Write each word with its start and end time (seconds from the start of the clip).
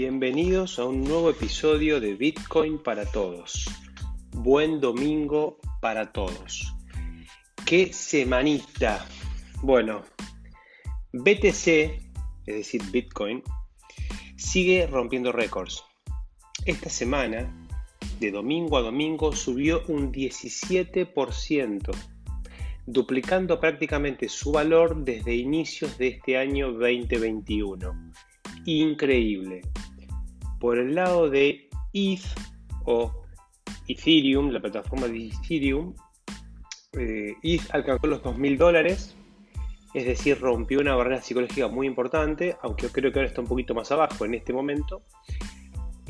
Bienvenidos 0.00 0.78
a 0.78 0.84
un 0.84 1.02
nuevo 1.02 1.28
episodio 1.28 1.98
de 1.98 2.14
Bitcoin 2.14 2.78
para 2.78 3.04
todos. 3.04 3.68
Buen 4.30 4.80
domingo 4.80 5.58
para 5.80 6.12
todos. 6.12 6.72
¿Qué 7.66 7.92
semanita? 7.92 9.04
Bueno, 9.60 10.04
BTC, 11.12 11.66
es 11.66 12.00
decir, 12.46 12.80
Bitcoin, 12.92 13.42
sigue 14.36 14.86
rompiendo 14.86 15.32
récords. 15.32 15.82
Esta 16.64 16.90
semana, 16.90 17.52
de 18.20 18.30
domingo 18.30 18.78
a 18.78 18.82
domingo, 18.82 19.32
subió 19.32 19.82
un 19.88 20.12
17%, 20.12 21.90
duplicando 22.86 23.58
prácticamente 23.58 24.28
su 24.28 24.52
valor 24.52 25.02
desde 25.02 25.34
inicios 25.34 25.98
de 25.98 26.06
este 26.06 26.38
año 26.38 26.70
2021 26.70 28.12
increíble. 28.64 29.62
Por 30.58 30.78
el 30.78 30.94
lado 30.94 31.30
de 31.30 31.68
ETH 31.92 32.24
o 32.84 33.12
Ethereum, 33.86 34.50
la 34.50 34.60
plataforma 34.60 35.08
de 35.08 35.28
Ethereum, 35.28 35.94
eh, 36.92 37.34
ETH 37.42 37.62
alcanzó 37.72 38.06
los 38.06 38.22
2.000 38.22 38.56
dólares, 38.56 39.14
es 39.94 40.04
decir, 40.04 40.38
rompió 40.40 40.80
una 40.80 40.94
barrera 40.94 41.22
psicológica 41.22 41.68
muy 41.68 41.86
importante, 41.86 42.56
aunque 42.62 42.88
creo 42.88 43.12
que 43.12 43.18
ahora 43.18 43.28
está 43.28 43.40
un 43.40 43.46
poquito 43.46 43.74
más 43.74 43.90
abajo 43.92 44.24
en 44.24 44.34
este 44.34 44.52
momento, 44.52 45.02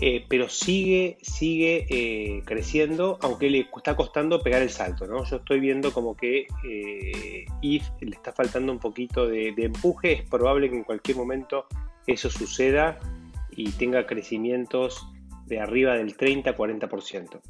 eh, 0.01 0.25
pero 0.29 0.49
sigue, 0.49 1.19
sigue 1.21 1.87
eh, 1.91 2.43
creciendo, 2.45 3.19
aunque 3.23 3.51
le 3.51 3.69
está 3.77 3.97
costando 3.97 4.41
pegar 4.41 4.63
el 4.63 4.71
salto. 4.71 5.07
¿no? 5.07 5.25
Yo 5.25 5.37
estoy 5.37 5.61
viendo 5.61 5.93
como 5.93 6.17
que 6.17 6.47
ETH 7.63 8.01
le 8.01 8.17
está 8.17 8.33
faltando 8.33 8.73
un 8.73 8.79
poquito 8.79 9.27
de 9.27 9.53
empuje, 9.57 10.13
es 10.13 10.23
probable 10.23 10.71
que 10.71 10.77
en 10.77 10.85
cualquier 10.85 11.17
momento 11.17 11.67
eso 12.07 12.31
suceda 12.31 12.99
y 13.59 13.73
tenga 13.73 14.07
crecimientos 14.07 15.05
de 15.47 15.59
arriba 15.59 15.95
del 15.95 16.17
30-40%. 16.17 17.41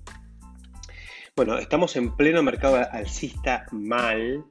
Bueno, 1.36 1.58
estamos 1.58 1.94
en 1.96 2.16
pleno 2.16 2.42
mercado 2.42 2.76
alcista 2.90 3.66
mal 3.70 4.46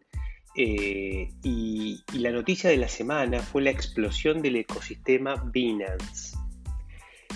eh, 0.55 1.29
y, 1.43 2.03
la 2.13 2.31
noticia 2.31 2.69
de 2.69 2.77
la 2.77 2.87
semana 2.87 3.39
fue 3.39 3.63
la 3.63 3.71
explosión 3.71 4.41
del 4.41 4.57
ecosistema 4.57 5.35
Binance. 5.51 6.37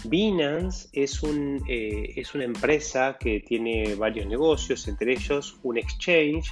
Binance 0.06 0.90
es, 0.94 1.24
un, 1.24 1.64
eh, 1.68 2.14
es 2.16 2.36
una 2.36 2.44
empresa 2.44 3.18
que 3.20 3.40
tiene 3.40 3.96
varios 3.96 4.28
negocios, 4.28 4.88
entre 4.88 5.14
ellos 5.14 5.60
un 5.64 5.80
exchange 5.80 6.52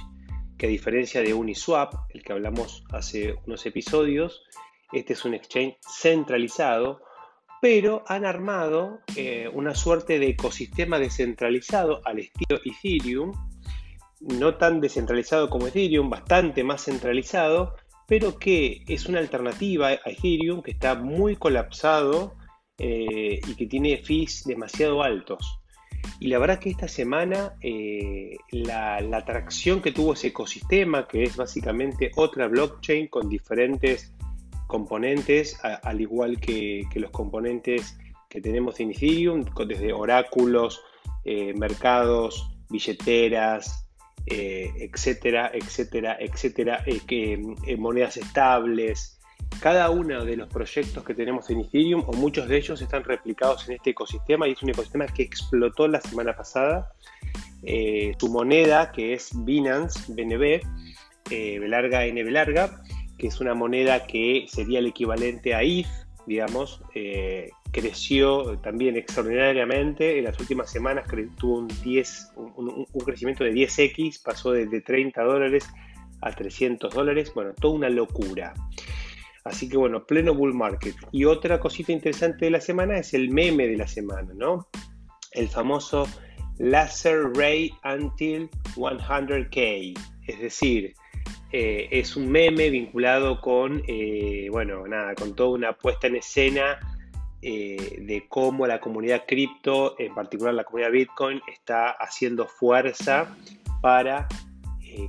que 0.58 0.66
a 0.66 0.68
diferencia 0.68 1.22
de 1.22 1.32
Uniswap, 1.32 1.94
el 2.10 2.22
que 2.22 2.32
hablamos 2.32 2.84
hace 2.90 3.36
unos 3.46 3.64
episodios, 3.64 4.42
este 4.92 5.12
es 5.12 5.24
un 5.24 5.34
exchange 5.34 5.78
centralizado, 5.88 7.00
pero 7.60 8.04
han 8.06 8.24
armado 8.24 9.00
eh, 9.16 9.48
una 9.52 9.74
suerte 9.74 10.18
de 10.18 10.28
ecosistema 10.28 10.98
descentralizado 10.98 12.00
al 12.04 12.18
estilo 12.18 12.58
Ethereum, 12.64 13.32
no 14.20 14.56
tan 14.56 14.80
descentralizado 14.80 15.50
como 15.50 15.66
Ethereum, 15.66 16.08
bastante 16.08 16.64
más 16.64 16.84
centralizado, 16.84 17.76
pero 18.06 18.38
que 18.38 18.82
es 18.88 19.06
una 19.06 19.18
alternativa 19.18 19.88
a 19.88 20.10
Ethereum 20.10 20.62
que 20.62 20.72
está 20.72 20.94
muy 20.94 21.36
colapsado 21.36 22.34
eh, 22.78 23.40
y 23.46 23.54
que 23.54 23.66
tiene 23.66 23.98
fees 23.98 24.44
demasiado 24.44 25.02
altos. 25.02 25.60
Y 26.18 26.28
la 26.28 26.38
verdad 26.38 26.58
que 26.58 26.70
esta 26.70 26.88
semana 26.88 27.54
eh, 27.60 28.36
la, 28.52 29.00
la, 29.00 29.18
atracción 29.18 29.82
que 29.82 29.92
tuvo 29.92 30.14
ese 30.14 30.28
ecosistema, 30.28 31.06
que 31.06 31.24
es 31.24 31.36
básicamente 31.36 32.10
otra 32.16 32.48
blockchain 32.48 33.08
con 33.08 33.28
diferentes 33.28 34.14
componentes, 34.70 35.58
al 35.62 36.00
igual 36.00 36.40
que, 36.40 36.86
los 36.94 37.10
componentes 37.10 37.98
que 38.28 38.40
tenemos 38.40 38.78
en 38.80 38.92
Ethereum, 38.92 39.44
desde 39.66 39.92
oráculos, 39.92 40.80
eh, 41.24 41.52
mercados, 41.54 42.56
billeteras, 42.70 43.86
eh, 44.26 44.70
etcétera, 44.78 45.50
etcétera, 45.52 46.16
etcétera, 46.20 46.84
eh, 46.86 47.76
monedas 47.76 48.16
estables. 48.16 49.18
Cada 49.60 49.90
uno 49.90 50.24
de 50.24 50.36
los 50.36 50.48
proyectos 50.48 51.02
que 51.02 51.14
tenemos 51.14 51.50
en 51.50 51.60
Ethereum, 51.60 52.04
o 52.06 52.12
muchos 52.12 52.46
de 52.46 52.58
ellos, 52.58 52.80
están 52.80 53.02
replicados 53.02 53.68
en 53.68 53.74
este 53.74 53.90
ecosistema 53.90 54.46
y 54.46 54.52
es 54.52 54.62
un 54.62 54.70
ecosistema 54.70 55.06
que 55.06 55.24
explotó 55.24 55.88
la 55.88 56.00
semana 56.00 56.34
pasada. 56.34 56.92
su 58.18 58.28
moneda, 58.30 58.92
que 58.92 59.14
es 59.14 59.30
Binance, 59.44 60.12
BNB, 60.12 60.62
larga, 61.68 62.06
NB 62.06 62.30
larga, 62.30 62.80
que 63.20 63.26
es 63.26 63.40
una 63.40 63.54
moneda 63.54 64.06
que 64.06 64.46
sería 64.48 64.78
el 64.78 64.86
equivalente 64.86 65.54
a 65.54 65.62
ETH, 65.62 65.86
digamos, 66.26 66.82
eh, 66.94 67.50
creció 67.70 68.58
también 68.60 68.96
extraordinariamente. 68.96 70.18
En 70.18 70.24
las 70.24 70.40
últimas 70.40 70.70
semanas 70.70 71.04
tuvo 71.36 71.58
un, 71.58 71.68
10, 71.84 72.32
un, 72.36 72.86
crecimiento 73.04 73.44
de 73.44 73.52
10x, 73.52 74.22
pasó 74.22 74.52
de, 74.52 74.80
30 74.80 75.22
dólares 75.22 75.68
a 76.22 76.32
300 76.32 76.94
dólares. 76.94 77.30
Bueno, 77.34 77.52
toda 77.60 77.74
una 77.74 77.90
locura. 77.90 78.54
Así 79.44 79.68
que 79.68 79.76
bueno, 79.76 80.06
pleno 80.06 80.34
bull 80.34 80.54
market. 80.54 80.94
Y 81.12 81.26
otra 81.26 81.60
cosita 81.60 81.92
interesante 81.92 82.46
de 82.46 82.52
la 82.52 82.60
semana 82.60 82.96
es 82.96 83.12
el 83.12 83.30
meme 83.30 83.66
de 83.68 83.76
la 83.76 83.86
semana, 83.86 84.32
¿no? 84.34 84.66
El 85.32 85.48
famoso 85.48 86.06
Laser 86.58 87.32
Ray 87.34 87.70
Until 87.84 88.48
100K. 88.76 89.98
Es 90.26 90.40
decir, 90.40 90.94
eh, 91.52 91.88
es 91.90 92.16
un 92.16 92.30
meme 92.30 92.70
vinculado 92.70 93.40
con, 93.40 93.82
eh, 93.88 94.48
bueno, 94.50 94.86
nada, 94.86 95.14
con 95.14 95.34
toda 95.34 95.50
una 95.50 95.72
puesta 95.72 96.06
en 96.06 96.16
escena 96.16 96.78
eh, 97.42 97.98
de 98.02 98.26
cómo 98.28 98.66
la 98.66 98.80
comunidad 98.80 99.24
cripto, 99.26 99.96
en 99.98 100.14
particular 100.14 100.54
la 100.54 100.64
comunidad 100.64 100.92
Bitcoin, 100.92 101.40
está 101.52 101.90
haciendo 101.90 102.46
fuerza 102.46 103.36
para 103.82 104.28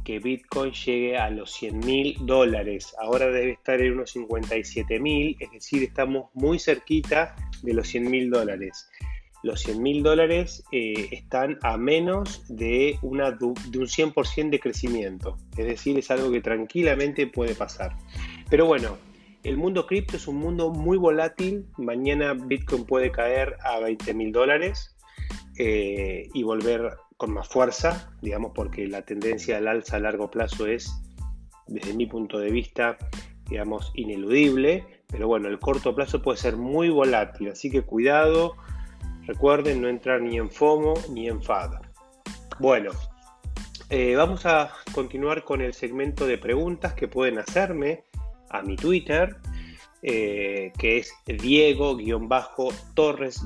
que 0.05 0.19
Bitcoin 0.19 0.71
llegue 0.73 1.17
a 1.17 1.31
los 1.31 1.51
100 1.53 1.79
mil 1.79 2.15
dólares. 2.21 2.95
Ahora 2.99 3.27
debe 3.27 3.53
estar 3.53 3.81
en 3.81 3.93
unos 3.93 4.11
57 4.11 4.99
mil, 4.99 5.35
es 5.39 5.51
decir, 5.51 5.81
estamos 5.83 6.29
muy 6.35 6.59
cerquita 6.59 7.35
de 7.63 7.73
los 7.73 7.87
100 7.87 8.09
mil 8.09 8.29
dólares 8.29 8.89
los 9.43 9.61
100 9.61 9.81
mil 9.81 10.03
dólares 10.03 10.63
eh, 10.71 11.09
están 11.11 11.57
a 11.61 11.77
menos 11.77 12.43
de, 12.47 12.99
un 13.01 13.19
100% 13.19 14.49
de 14.49 14.59
crecimiento. 14.59 15.37
Es 15.57 15.65
decir, 15.65 15.97
es 15.97 16.11
algo 16.11 16.31
que 16.31 16.41
tranquilamente 16.41 17.27
puede 17.27 17.55
pasar. 17.55 17.95
Pero 18.49 18.65
bueno, 18.65 18.97
el 19.43 19.57
mundo 19.57 19.87
cripto 19.87 20.17
es 20.17 20.27
un 20.27 20.37
mundo 20.37 20.69
muy 20.69 20.97
volátil. 20.97 21.65
Mañana 21.77 22.33
Bitcoin 22.33 22.85
puede 22.85 23.11
caer 23.11 23.55
a 23.63 23.79
20 23.79 24.13
mil 24.13 24.31
dólares 24.31 24.95
eh, 25.57 26.29
y 26.33 26.43
volver 26.43 26.91
con 27.17 27.33
más 27.33 27.47
fuerza, 27.47 28.11
digamos, 28.21 28.51
porque 28.53 28.87
la 28.87 29.03
tendencia 29.03 29.57
al 29.57 29.67
alza 29.67 29.97
a 29.97 29.99
largo 29.99 30.29
plazo 30.29 30.67
es, 30.67 30.91
desde 31.67 31.93
mi 31.93 32.05
punto 32.05 32.39
de 32.39 32.51
vista, 32.51 32.97
digamos, 33.49 33.91
ineludible. 33.95 34.85
Pero 35.07 35.27
bueno, 35.27 35.47
el 35.47 35.59
corto 35.59 35.95
plazo 35.95 36.21
puede 36.21 36.37
ser 36.37 36.57
muy 36.57 36.89
volátil, 36.89 37.49
así 37.49 37.69
que 37.69 37.81
cuidado 37.81 38.55
Recuerden 39.27 39.81
no 39.81 39.87
entrar 39.87 40.21
ni 40.21 40.37
en 40.37 40.49
FOMO 40.49 40.93
ni 41.09 41.27
en 41.27 41.41
FAD. 41.41 41.73
Bueno, 42.59 42.91
eh, 43.89 44.15
vamos 44.15 44.45
a 44.45 44.71
continuar 44.93 45.43
con 45.43 45.61
el 45.61 45.73
segmento 45.73 46.25
de 46.25 46.37
preguntas 46.37 46.93
que 46.93 47.07
pueden 47.07 47.39
hacerme 47.39 48.03
a 48.49 48.61
mi 48.61 48.75
Twitter, 48.75 49.37
eh, 50.01 50.71
que 50.77 50.97
es 50.97 51.13
Diego-Torres- 51.25 53.41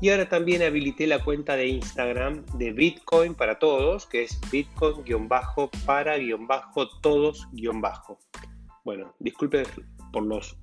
y 0.00 0.10
ahora 0.10 0.28
también 0.28 0.62
habilité 0.62 1.06
la 1.06 1.22
cuenta 1.22 1.56
de 1.56 1.68
Instagram 1.68 2.44
de 2.58 2.72
Bitcoin 2.72 3.34
para 3.34 3.58
todos, 3.60 4.06
que 4.06 4.24
es 4.24 4.40
Bitcoin-para-todos- 4.50 7.48
Bueno, 8.84 9.14
disculpen 9.20 9.64
por 10.12 10.24
los 10.24 10.58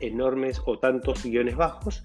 enormes 0.00 0.60
o 0.66 0.78
tantos 0.78 1.24
guiones 1.24 1.56
bajos, 1.56 2.04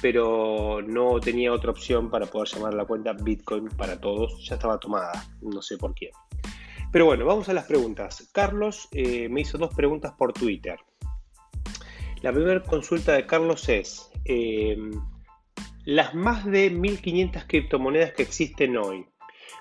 pero 0.00 0.80
no 0.86 1.18
tenía 1.20 1.52
otra 1.52 1.70
opción 1.70 2.10
para 2.10 2.26
poder 2.26 2.48
llamar 2.48 2.74
la 2.74 2.84
cuenta 2.84 3.12
Bitcoin 3.12 3.68
para 3.68 4.00
todos. 4.00 4.44
Ya 4.46 4.54
estaba 4.54 4.78
tomada, 4.78 5.26
no 5.40 5.60
sé 5.62 5.76
por 5.76 5.94
quién. 5.94 6.12
Pero 6.90 7.04
bueno, 7.04 7.26
vamos 7.26 7.48
a 7.48 7.52
las 7.52 7.66
preguntas. 7.66 8.28
Carlos 8.32 8.88
eh, 8.92 9.28
me 9.28 9.42
hizo 9.42 9.58
dos 9.58 9.74
preguntas 9.74 10.12
por 10.16 10.32
Twitter. 10.32 10.78
La 12.22 12.32
primera 12.32 12.62
consulta 12.62 13.12
de 13.12 13.26
Carlos 13.26 13.68
es, 13.68 14.10
em, 14.24 14.90
las 15.84 16.14
más 16.14 16.44
de 16.44 16.70
1500 16.70 17.44
criptomonedas 17.44 18.12
que 18.12 18.22
existen 18.22 18.76
hoy, 18.76 19.06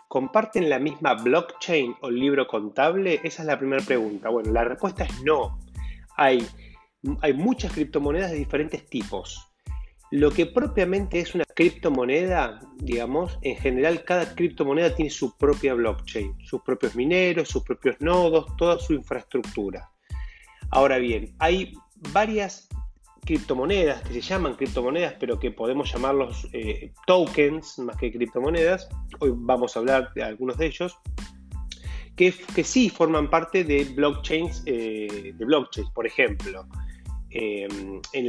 ¿comparten 0.08 0.70
la 0.70 0.80
misma 0.80 1.14
blockchain 1.16 1.96
o 2.02 2.10
libro 2.10 2.48
contable? 2.48 3.20
Esa 3.24 3.44
es 3.44 3.48
la 3.48 3.60
primera 3.60 3.84
pregunta. 3.84 4.30
Bueno, 4.30 4.52
la 4.52 4.64
respuesta 4.64 5.04
es 5.04 5.22
no. 5.22 5.60
Hay, 6.16 6.48
hay 7.22 7.34
muchas 7.34 7.74
criptomonedas 7.74 8.32
de 8.32 8.38
diferentes 8.38 8.90
tipos. 8.90 9.47
Lo 10.12 10.32
que 10.32 10.46
propiamente 10.46 11.20
es 11.20 11.36
una 11.36 11.44
criptomoneda, 11.44 12.62
digamos, 12.78 13.38
en 13.42 13.58
general 13.58 14.06
cada 14.06 14.36
criptomoneda 14.36 14.96
tiene 14.96 15.12
su 15.12 15.36
propia 15.38 15.74
blockchain, 15.74 16.34
sus 16.46 16.62
propios 16.62 16.96
mineros, 16.96 17.50
sus 17.50 17.64
propios 17.64 18.00
nodos, 18.00 18.56
toda 18.56 18.80
su 18.80 18.94
infraestructura. 18.94 19.90
Ahora 20.70 20.98
bien, 20.98 21.36
hay 21.40 21.74
varias 22.14 22.70
criptomonedas, 23.26 24.02
que 24.04 24.14
se 24.14 24.22
llaman 24.22 24.56
criptomonedas, 24.56 25.16
pero 25.20 25.38
que 25.38 25.52
podemos 25.52 25.92
llamarlos 25.92 26.48
eh, 26.54 26.94
tokens 27.06 27.78
más 27.80 27.98
que 27.98 28.12
criptomonedas. 28.12 28.88
Hoy 29.20 29.34
vamos 29.36 29.76
a 29.76 29.80
hablar 29.80 30.14
de 30.14 30.24
algunos 30.24 30.58
de 30.58 30.68
ellos. 30.68 30.98
Que, 32.16 32.34
que 32.56 32.64
sí 32.64 32.90
forman 32.90 33.30
parte 33.30 33.64
de 33.64 33.84
blockchains, 33.84 34.64
eh, 34.66 35.34
de 35.36 35.46
blockchains, 35.46 35.92
por 35.92 36.08
ejemplo. 36.08 36.66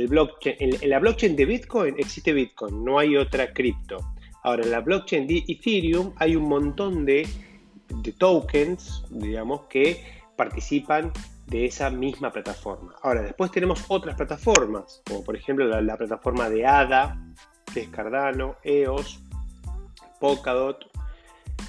Blockchain, 0.08 0.56
en, 0.58 0.90
la 0.90 0.98
blockchain 0.98 1.36
de 1.36 1.44
Bitcoin 1.44 1.94
existe 1.98 2.32
Bitcoin, 2.32 2.84
no 2.84 2.98
hay 2.98 3.16
otra 3.16 3.52
cripto. 3.52 3.98
Ahora, 4.42 4.62
en 4.62 4.70
la 4.70 4.80
blockchain 4.80 5.26
de 5.26 5.44
Ethereum 5.48 6.12
hay 6.16 6.36
un 6.36 6.48
montón 6.48 7.04
de, 7.04 7.28
tokens, 8.18 9.04
digamos, 9.10 9.62
que 9.68 10.04
participan 10.36 11.12
de 11.46 11.66
esa 11.66 11.90
misma 11.90 12.30
plataforma. 12.30 12.94
Ahora, 13.02 13.22
después 13.22 13.50
tenemos 13.50 13.84
otras 13.88 14.16
plataformas, 14.16 15.02
como 15.06 15.24
por 15.24 15.36
ejemplo 15.36 15.66
la, 15.80 15.96
plataforma 15.96 16.48
de 16.50 16.66
ADA, 16.66 17.18
que 17.72 17.90
Cardano, 17.90 18.56
EOS, 18.62 19.20
Polkadot, 20.20 20.86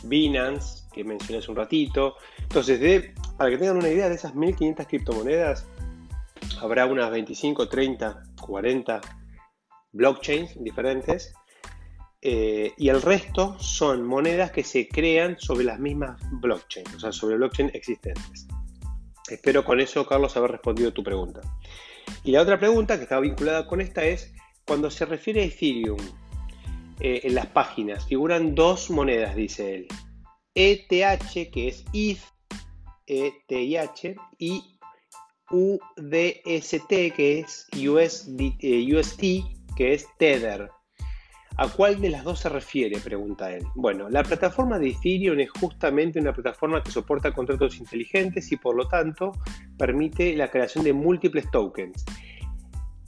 Binance, 0.04 0.84
que 0.94 1.04
mencioné 1.04 1.40
hace 1.40 1.52
un 1.52 1.58
ratito. 1.58 2.16
Entonces, 2.42 3.12
para 3.38 3.50
que 3.50 3.58
tengan 3.58 3.78
una 3.78 3.90
idea 3.90 4.10
de 4.10 4.16
esas 4.16 4.36
1500 4.36 4.86
criptomonedas, 4.88 5.66
habrá 6.62 6.86
unas 6.86 7.12
25, 7.12 7.68
30, 7.68 8.24
40 8.42 9.02
blockchains 9.92 10.64
diferentes. 10.64 11.34
Eh, 12.22 12.74
y 12.78 12.90
el 12.90 13.02
resto 13.02 13.58
son 13.60 14.06
monedas 14.06 14.52
que 14.52 14.64
se 14.64 14.90
crean 14.90 15.40
sobre 15.40 15.64
las 15.64 15.80
mismas 15.80 16.22
blockchains, 16.42 16.96
o 16.96 17.00
sea, 17.00 17.12
sobre 17.14 17.38
blockchains 17.38 17.74
existentes. 17.74 18.48
Espero 19.30 19.64
con 19.64 19.80
eso, 19.80 20.06
Carlos, 20.06 20.36
haber 20.36 20.52
respondido 20.52 20.92
tu 20.92 21.04
pregunta. 21.04 21.40
Y 22.24 22.32
la 22.32 22.42
otra 22.42 22.60
pregunta 22.60 22.98
que 22.98 23.04
está 23.04 23.20
vinculada 23.20 23.68
con 23.68 23.80
esta 23.80 24.04
es, 24.04 24.34
cuando 24.66 24.92
se 24.92 25.06
refiere 25.06 25.42
a 25.42 25.46
Ethereum, 25.46 26.00
eh, 27.00 27.22
en 27.24 27.36
las 27.36 27.48
páginas 27.48 28.06
figuran 28.06 28.56
dos 28.56 28.90
monedas, 28.90 29.36
dice 29.36 29.76
él. 29.76 29.88
ETH, 30.54 31.52
que 31.52 31.68
es 31.70 31.86
ETH, 31.94 32.20
ETH, 33.08 34.16
y 34.38 34.79
UDST, 35.52 36.90
que 37.16 37.40
es 37.40 37.68
USD, 37.74 38.56
eh, 38.60 38.96
UST, 38.96 39.22
que 39.76 39.94
es 39.94 40.08
Tether. 40.18 40.70
¿A 41.62 41.68
cuál 41.68 42.00
de 42.00 42.10
las 42.10 42.24
dos 42.24 42.40
se 42.40 42.48
refiere? 42.48 43.00
Pregunta 43.00 43.54
él. 43.54 43.66
Bueno, 43.76 44.10
la 44.10 44.24
plataforma 44.24 44.80
de 44.80 44.92
Ethereum 44.92 45.42
es 45.42 45.50
justamente 45.50 46.18
una 46.18 46.32
plataforma 46.32 46.82
que 46.82 46.90
soporta 46.90 47.34
contratos 47.34 47.78
inteligentes 47.80 48.50
y 48.54 48.56
por 48.56 48.76
lo 48.76 48.88
tanto 48.88 49.34
permite 49.78 50.38
la 50.38 50.50
creación 50.50 50.86
de 50.86 50.94
múltiples 50.94 51.52
tokens. 51.52 52.06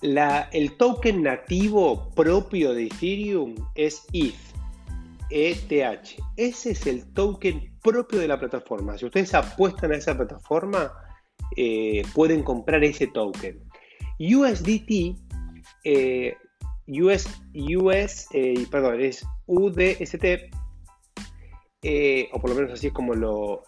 el 0.02 0.78
token 0.78 1.24
nativo 1.24 2.10
propio 2.14 2.74
de 2.74 2.88
Ethereum 2.88 3.56
es 3.74 4.06
ETH, 4.12 4.36
ETH. 5.30 6.22
Ese 6.36 6.72
es 6.72 6.88
el 6.88 7.06
token 7.14 7.72
propio 7.82 8.20
de 8.20 8.28
la 8.28 8.38
plataforma. 8.38 8.98
Si 8.98 9.06
ustedes 9.06 9.34
apuestan 9.34 9.94
a 9.94 9.96
esa 9.96 10.18
plataforma, 10.18 10.92
eh, 11.56 12.04
pueden 12.14 12.44
comprar 12.44 12.84
ese 12.84 13.08
token. 13.08 13.60
USDT 14.20 15.18
eh, 15.84 16.36
US, 16.88 17.28
US 17.54 18.28
eh, 18.34 18.66
perdón, 18.70 19.02
es 19.02 19.26
UDST, 19.48 20.26
o 22.32 22.40
por 22.40 22.50
lo 22.50 22.56
menos 22.56 22.74
así 22.74 22.88
es 22.88 22.94
como 22.94 23.14
lo, 23.14 23.64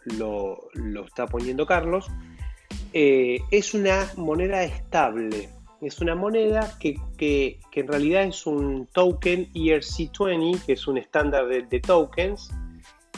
está 1.06 1.26
poniendo 1.28 1.66
Carlos, 1.66 2.08
es 2.94 3.74
una 3.74 4.12
moneda 4.18 4.64
estable. 4.64 5.50
Es 5.82 6.00
una 6.00 6.16
moneda 6.16 6.78
que, 6.80 7.60
en 7.74 7.88
realidad 7.88 8.24
es 8.24 8.46
un 8.46 8.88
token 8.94 9.52
ERC20, 9.54 10.66
que 10.66 10.74
es 10.74 10.88
un 10.88 10.98
estándar 10.98 11.48
de, 11.48 11.64
de 11.64 11.80
tokens, 11.82 12.52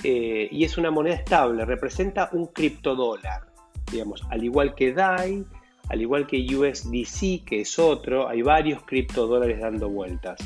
y 0.04 0.64
es 0.64 0.78
una 0.78 0.92
moneda 0.92 1.16
estable, 1.16 1.66
representa 1.66 2.30
un 2.32 2.48
criptodólar, 2.48 3.55
digamos, 3.96 4.22
al 4.30 4.44
igual 4.44 4.76
que 4.76 4.94
DAI, 4.94 5.46
al 5.90 6.02
igual 6.02 6.28
que 6.28 6.38
USDC, 6.38 7.46
que 7.46 7.62
es 7.62 7.80
otro, 7.80 8.28
hay 8.28 8.42
varios 8.42 8.84
criptodólares 8.84 9.60
dando 9.60 9.90
vueltas. 9.90 10.40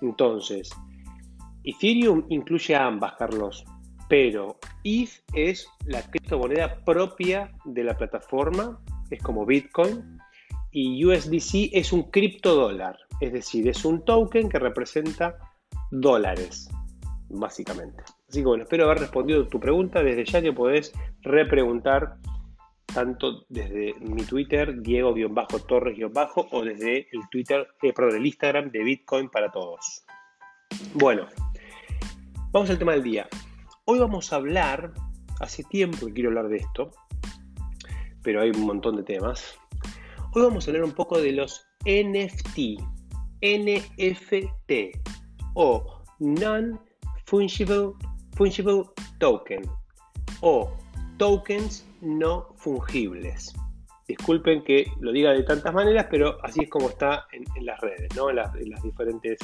Entonces, 0.00 0.70
Ethereum 1.64 2.24
incluye 2.28 2.74
a 2.74 2.86
ambas, 2.86 3.14
Carlos, 3.18 3.64
pero 4.08 4.58
ETH 4.84 5.10
es 5.34 5.68
la 5.86 6.02
criptomoneda 6.02 6.84
propia 6.84 7.52
de 7.64 7.84
la 7.84 7.96
plataforma, 7.96 8.80
es 9.10 9.22
como 9.22 9.44
Bitcoin, 9.44 10.18
y 10.70 11.04
USDC 11.04 11.70
es 11.72 11.92
un 11.92 12.10
criptodólar, 12.10 12.96
es 13.20 13.32
decir, 13.32 13.66
es 13.68 13.84
un 13.84 14.04
token 14.04 14.48
que 14.48 14.58
representa 14.58 15.38
dólares, 15.90 16.68
básicamente. 17.28 18.02
Así 18.28 18.40
que 18.40 18.46
bueno, 18.46 18.64
espero 18.64 18.84
haber 18.84 18.98
respondido 18.98 19.46
tu 19.46 19.60
pregunta. 19.60 20.02
Desde 20.02 20.24
ya 20.24 20.42
que 20.42 20.52
podés 20.52 20.92
repreguntar 21.22 22.16
tanto 22.96 23.44
desde 23.50 23.92
mi 24.00 24.22
Twitter, 24.22 24.80
Diego-Torres- 24.80 25.98
o 26.50 26.64
desde 26.64 27.06
el 27.12 27.28
Twitter, 27.30 27.68
eh, 27.82 27.92
perdón, 27.92 28.16
el 28.16 28.24
Instagram 28.24 28.70
de 28.70 28.82
Bitcoin 28.84 29.28
para 29.28 29.50
todos. 29.50 30.02
Bueno, 30.94 31.26
vamos 32.52 32.70
al 32.70 32.78
tema 32.78 32.92
del 32.92 33.02
día. 33.02 33.28
Hoy 33.84 33.98
vamos 33.98 34.32
a 34.32 34.36
hablar, 34.36 34.94
hace 35.40 35.62
tiempo 35.64 36.06
que 36.06 36.14
quiero 36.14 36.30
hablar 36.30 36.48
de 36.48 36.56
esto, 36.56 36.90
pero 38.22 38.40
hay 38.40 38.48
un 38.48 38.62
montón 38.62 38.96
de 38.96 39.02
temas. 39.02 39.58
Hoy 40.32 40.44
vamos 40.44 40.66
a 40.66 40.70
hablar 40.70 40.84
un 40.84 40.92
poco 40.92 41.20
de 41.20 41.32
los 41.32 41.66
NFT, 41.84 42.80
NFT 43.42 44.96
o 45.52 46.02
Non-Fungible 46.18 47.92
Fungible 48.32 48.84
Token 49.18 49.68
o 50.40 50.74
tokens 51.18 51.84
no 52.06 52.54
fungibles. 52.56 53.54
Disculpen 54.08 54.62
que 54.62 54.86
lo 55.00 55.10
diga 55.10 55.32
de 55.32 55.42
tantas 55.42 55.74
maneras, 55.74 56.06
pero 56.10 56.38
así 56.44 56.62
es 56.62 56.70
como 56.70 56.88
está 56.88 57.26
en, 57.32 57.44
las 57.66 57.80
redes, 57.80 58.08
¿no? 58.14 58.30
en, 58.30 58.36
las, 58.36 58.52
diferentes, 58.82 59.38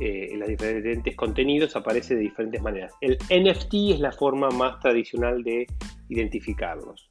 eh, 0.00 0.28
en 0.32 0.40
los 0.40 0.48
diferentes 0.48 1.14
contenidos 1.14 1.76
aparece 1.76 2.16
de 2.16 2.22
diferentes 2.22 2.60
maneras. 2.60 2.92
El 3.00 3.16
NFT 3.30 3.74
es 3.92 4.00
la 4.00 4.10
forma 4.10 4.50
más 4.50 4.80
tradicional 4.80 5.44
de 5.44 5.66
identificarlos, 6.08 7.06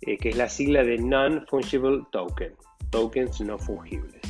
eh, 0.00 0.16
que 0.16 0.30
es 0.30 0.36
la 0.36 0.48
sigla 0.48 0.82
de 0.82 0.96
Non-Fungible 0.96 2.04
Token, 2.10 2.54
tokens 2.90 3.40
no 3.42 3.58
fungibles. 3.58 4.22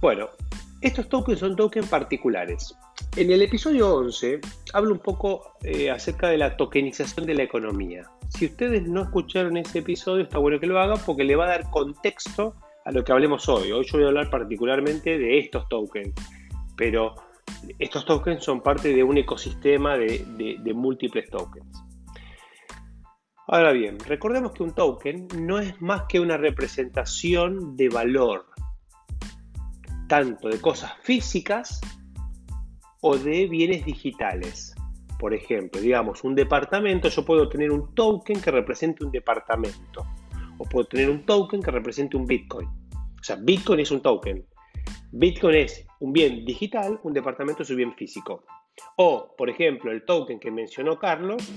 Bueno, 0.00 0.30
estos 0.80 1.08
tokens 1.08 1.38
son 1.38 1.54
tokens 1.54 1.88
particulares. 1.88 2.74
En 3.16 3.30
el 3.30 3.42
episodio 3.42 3.94
11 3.94 4.40
hablo 4.72 4.94
un 4.94 4.98
poco 4.98 5.52
eh, 5.62 5.90
acerca 5.90 6.28
de 6.28 6.38
la 6.38 6.56
tokenización 6.56 7.24
de 7.24 7.34
la 7.34 7.44
economía. 7.44 8.10
Si 8.34 8.46
ustedes 8.46 8.88
no 8.88 9.02
escucharon 9.02 9.56
ese 9.56 9.80
episodio, 9.80 10.24
está 10.24 10.38
bueno 10.38 10.58
que 10.58 10.66
lo 10.66 10.80
hagan 10.80 10.98
porque 11.04 11.24
le 11.24 11.36
va 11.36 11.44
a 11.44 11.48
dar 11.48 11.70
contexto 11.70 12.56
a 12.84 12.90
lo 12.90 13.04
que 13.04 13.12
hablemos 13.12 13.48
hoy. 13.48 13.70
Hoy 13.70 13.84
yo 13.84 13.98
voy 13.98 14.04
a 14.04 14.08
hablar 14.08 14.30
particularmente 14.30 15.18
de 15.18 15.38
estos 15.38 15.68
tokens, 15.68 16.14
pero 16.76 17.14
estos 17.78 18.04
tokens 18.04 18.42
son 18.42 18.62
parte 18.62 18.92
de 18.92 19.04
un 19.04 19.18
ecosistema 19.18 19.96
de, 19.96 20.58
de 20.58 20.74
múltiples 20.74 21.28
tokens. 21.30 21.84
Ahora 23.46 23.72
bien, 23.72 23.98
recordemos 24.00 24.52
que 24.52 24.62
un 24.62 24.72
token 24.72 25.28
no 25.38 25.58
es 25.58 25.80
más 25.82 26.04
que 26.08 26.18
una 26.18 26.36
representación 26.36 27.76
de 27.76 27.90
valor, 27.90 28.46
tanto 30.08 30.48
de 30.48 30.60
cosas 30.60 30.92
físicas 31.02 31.80
o 33.02 33.16
de 33.18 33.46
bienes 33.48 33.84
digitales. 33.84 34.74
Por 35.22 35.34
ejemplo, 35.34 35.80
digamos, 35.80 36.24
un 36.24 36.34
departamento, 36.34 37.08
yo 37.08 37.24
puedo 37.24 37.48
tener 37.48 37.70
un 37.70 37.94
token 37.94 38.40
que 38.40 38.50
represente 38.50 39.04
un 39.04 39.12
departamento. 39.12 40.04
O 40.58 40.64
puedo 40.64 40.88
tener 40.88 41.08
un 41.08 41.24
token 41.24 41.62
que 41.62 41.70
represente 41.70 42.16
un 42.16 42.26
Bitcoin. 42.26 42.66
O 42.66 43.22
sea, 43.22 43.36
Bitcoin 43.36 43.78
es 43.78 43.92
un 43.92 44.02
token. 44.02 44.44
Bitcoin 45.12 45.54
es 45.54 45.86
un 46.00 46.12
bien 46.12 46.44
digital, 46.44 46.98
un 47.04 47.12
departamento 47.12 47.62
es 47.62 47.70
un 47.70 47.76
bien 47.76 47.94
físico. 47.94 48.42
O, 48.96 49.32
por 49.38 49.48
ejemplo, 49.48 49.92
el 49.92 50.04
token 50.04 50.40
que 50.40 50.50
mencionó 50.50 50.98
Carlos, 50.98 51.48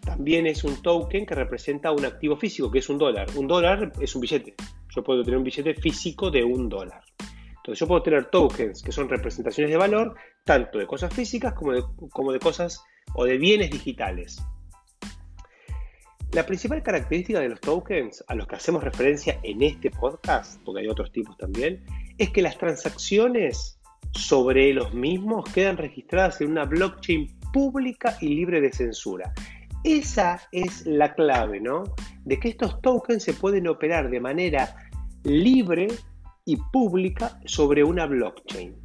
también 0.00 0.46
es 0.46 0.64
un 0.64 0.80
token 0.80 1.26
que 1.26 1.34
representa 1.34 1.92
un 1.92 2.06
activo 2.06 2.38
físico, 2.38 2.70
que 2.70 2.78
es 2.78 2.88
un 2.88 2.96
dólar. 2.96 3.28
Un 3.36 3.46
dólar 3.46 3.92
es 4.00 4.14
un 4.14 4.22
billete. 4.22 4.54
Yo 4.96 5.04
puedo 5.04 5.22
tener 5.22 5.36
un 5.36 5.44
billete 5.44 5.74
físico 5.74 6.30
de 6.30 6.42
un 6.42 6.70
dólar. 6.70 7.02
Entonces 7.48 7.80
yo 7.80 7.86
puedo 7.86 8.02
tener 8.02 8.30
tokens 8.30 8.82
que 8.82 8.92
son 8.92 9.10
representaciones 9.10 9.70
de 9.70 9.76
valor, 9.76 10.14
tanto 10.42 10.78
de 10.78 10.86
cosas 10.86 11.12
físicas 11.12 11.52
como 11.52 11.72
de, 11.72 11.84
como 12.10 12.32
de 12.32 12.38
cosas 12.38 12.82
o 13.14 13.24
de 13.24 13.38
bienes 13.38 13.70
digitales. 13.70 14.42
La 16.32 16.46
principal 16.46 16.82
característica 16.82 17.40
de 17.40 17.48
los 17.48 17.60
tokens 17.60 18.24
a 18.28 18.36
los 18.36 18.46
que 18.46 18.54
hacemos 18.54 18.84
referencia 18.84 19.40
en 19.42 19.62
este 19.62 19.90
podcast, 19.90 20.60
porque 20.64 20.82
hay 20.82 20.88
otros 20.88 21.10
tipos 21.10 21.36
también, 21.36 21.84
es 22.18 22.30
que 22.30 22.40
las 22.40 22.56
transacciones 22.56 23.80
sobre 24.12 24.72
los 24.72 24.94
mismos 24.94 25.44
quedan 25.52 25.76
registradas 25.76 26.40
en 26.40 26.52
una 26.52 26.66
blockchain 26.66 27.28
pública 27.52 28.16
y 28.20 28.28
libre 28.28 28.60
de 28.60 28.72
censura. 28.72 29.32
Esa 29.82 30.40
es 30.52 30.86
la 30.86 31.14
clave, 31.14 31.60
¿no? 31.60 31.82
De 32.24 32.38
que 32.38 32.50
estos 32.50 32.80
tokens 32.80 33.24
se 33.24 33.32
pueden 33.32 33.66
operar 33.66 34.10
de 34.10 34.20
manera 34.20 34.76
libre 35.24 35.88
y 36.44 36.56
pública 36.72 37.40
sobre 37.44 37.82
una 37.82 38.06
blockchain. 38.06 38.76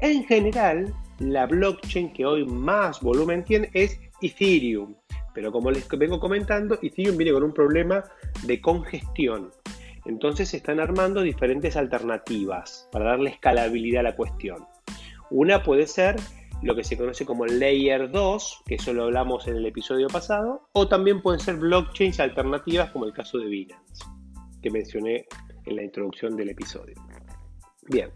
En 0.00 0.24
general, 0.24 0.94
la 1.22 1.46
blockchain 1.46 2.12
que 2.12 2.26
hoy 2.26 2.44
más 2.44 3.00
volumen 3.00 3.44
tiene 3.44 3.70
es 3.74 3.98
Ethereum. 4.20 4.94
Pero 5.34 5.52
como 5.52 5.70
les 5.70 5.88
vengo 5.88 6.20
comentando, 6.20 6.78
Ethereum 6.82 7.16
viene 7.16 7.32
con 7.32 7.44
un 7.44 7.54
problema 7.54 8.04
de 8.42 8.60
congestión. 8.60 9.50
Entonces 10.04 10.48
se 10.48 10.56
están 10.58 10.80
armando 10.80 11.22
diferentes 11.22 11.76
alternativas 11.76 12.88
para 12.90 13.10
darle 13.10 13.30
escalabilidad 13.30 14.00
a 14.00 14.10
la 14.10 14.16
cuestión. 14.16 14.66
Una 15.30 15.62
puede 15.62 15.86
ser 15.86 16.16
lo 16.62 16.74
que 16.74 16.84
se 16.84 16.96
conoce 16.96 17.24
como 17.24 17.46
Layer 17.46 18.10
2, 18.10 18.62
que 18.66 18.74
eso 18.74 18.92
lo 18.92 19.04
hablamos 19.04 19.46
en 19.48 19.56
el 19.56 19.66
episodio 19.66 20.08
pasado, 20.08 20.68
o 20.72 20.88
también 20.88 21.22
pueden 21.22 21.40
ser 21.40 21.56
blockchains 21.56 22.20
alternativas 22.20 22.90
como 22.90 23.04
el 23.04 23.12
caso 23.12 23.38
de 23.38 23.46
Binance, 23.46 24.04
que 24.60 24.70
mencioné 24.70 25.26
en 25.66 25.76
la 25.76 25.82
introducción 25.82 26.36
del 26.36 26.50
episodio. 26.50 26.94
Bien, 27.88 28.10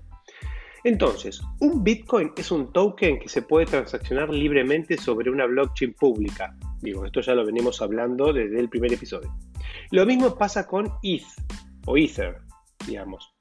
entonces, 0.87 1.40
un 1.61 1.83
Bitcoin 1.83 2.33
es 2.37 2.50
un 2.50 2.73
token 2.73 3.19
que 3.19 3.28
se 3.28 3.43
puede 3.43 3.66
transaccionar 3.66 4.31
libremente 4.31 4.97
sobre 4.97 5.31
una 5.31 5.47
blockchain 5.47 5.95
pública. 5.95 6.57
Digo, 6.81 7.05
esto 7.05 7.21
ya 7.21 7.35
lo 7.35 7.45
venimos 7.45 7.83
hablando 7.83 8.33
desde 8.33 8.61
el 8.61 8.69
primer 8.69 8.93
episodio. 8.93 9.35
Lo 9.90 10.07
mismo 10.07 10.37
pasa 10.37 10.66
con 10.66 10.93
ETH 11.02 11.25
o 11.87 11.97
Ether, 11.97 12.38
digamos 12.87 13.37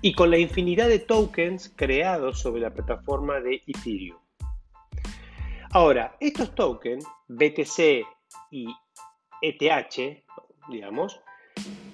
y 0.00 0.12
con 0.12 0.30
la 0.30 0.38
infinidad 0.38 0.88
de 0.88 1.00
tokens 1.00 1.72
creados 1.74 2.40
sobre 2.40 2.60
la 2.60 2.72
plataforma 2.72 3.40
de 3.40 3.62
Ethereum. 3.66 4.18
Ahora, 5.70 6.16
estos 6.20 6.54
tokens, 6.54 7.04
BTC 7.28 8.06
y 8.50 8.68
ETH, 9.42 10.24
digamos, 10.70 11.20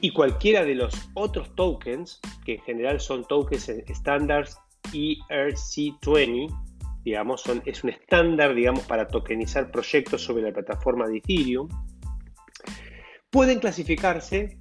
y 0.04 0.10
cualquiera 0.10 0.66
de 0.66 0.74
los 0.74 1.08
otros 1.14 1.54
tokens, 1.54 2.20
que 2.44 2.56
en 2.56 2.60
general 2.60 3.00
son 3.00 3.24
tokens 3.24 3.70
estándares 3.70 4.58
ERC20, 4.92 6.54
digamos, 7.02 7.40
son, 7.40 7.62
es 7.64 7.82
un 7.84 7.88
estándar, 7.88 8.54
digamos, 8.54 8.84
para 8.84 9.08
tokenizar 9.08 9.70
proyectos 9.70 10.20
sobre 10.20 10.42
la 10.42 10.52
plataforma 10.52 11.06
de 11.06 11.16
Ethereum, 11.16 11.70
pueden 13.30 13.60
clasificarse 13.60 14.58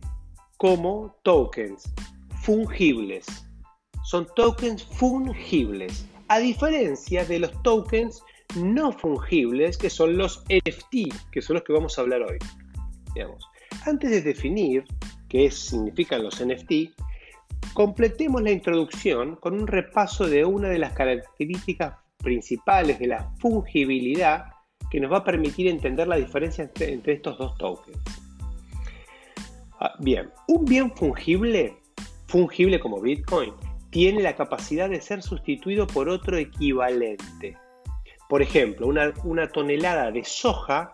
como 0.56 1.20
tokens 1.24 1.94
fungibles. 2.42 3.26
Son 4.06 4.26
tokens 4.38 4.86
fungibles, 4.86 6.08
a 6.30 6.40
diferencia 6.40 7.26
de 7.26 7.40
los 7.40 7.64
tokens 7.64 8.24
no 8.56 8.94
fungibles, 8.94 9.78
que 9.78 9.90
son 9.90 10.16
los 10.16 10.46
NFT, 10.48 11.14
que 11.34 11.42
son 11.42 11.56
los 11.56 11.64
que 11.66 11.74
vamos 11.74 11.98
a 11.98 12.02
hablar 12.04 12.22
hoy. 12.22 12.38
Antes 13.86 14.10
de 14.10 14.22
definir 14.22 14.86
qué 15.34 15.50
significan 15.50 16.22
los 16.22 16.46
NFT, 16.46 16.94
completemos 17.74 18.44
la 18.44 18.52
introducción 18.52 19.36
con 19.38 19.56
un 19.60 19.66
repaso 19.66 20.28
de 20.28 20.46
una 20.46 20.70
de 20.70 20.78
las 20.78 20.94
características 20.94 21.96
principales 22.20 23.00
de 23.00 23.08
la 23.08 23.34
fungibilidad 23.40 24.46
que 24.92 25.00
nos 25.00 25.12
va 25.12 25.18
a 25.18 25.24
permitir 25.24 25.68
entender 25.68 26.08
la 26.08 26.18
diferencia 26.18 26.70
entre, 26.80 27.14
estos 27.14 27.40
dos 27.40 27.58
tokens. 27.58 27.98
Ah, 29.80 29.96
bien, 30.00 30.30
un 30.48 30.66
bien 30.66 30.96
fungible 30.96 31.78
fungible 32.28 32.80
como 32.80 33.02
Bitcoin 33.02 33.54
tiene 33.90 34.22
la 34.22 34.36
capacidad 34.36 34.88
de 34.88 35.02
ser 35.02 35.24
sustituido 35.24 35.88
por 35.88 36.10
otro 36.10 36.38
equivalente. 36.38 37.58
Por 38.30 38.44
ejemplo, 38.44 38.88
una, 38.88 39.48
tonelada 39.48 40.12
de 40.12 40.24
soja 40.24 40.94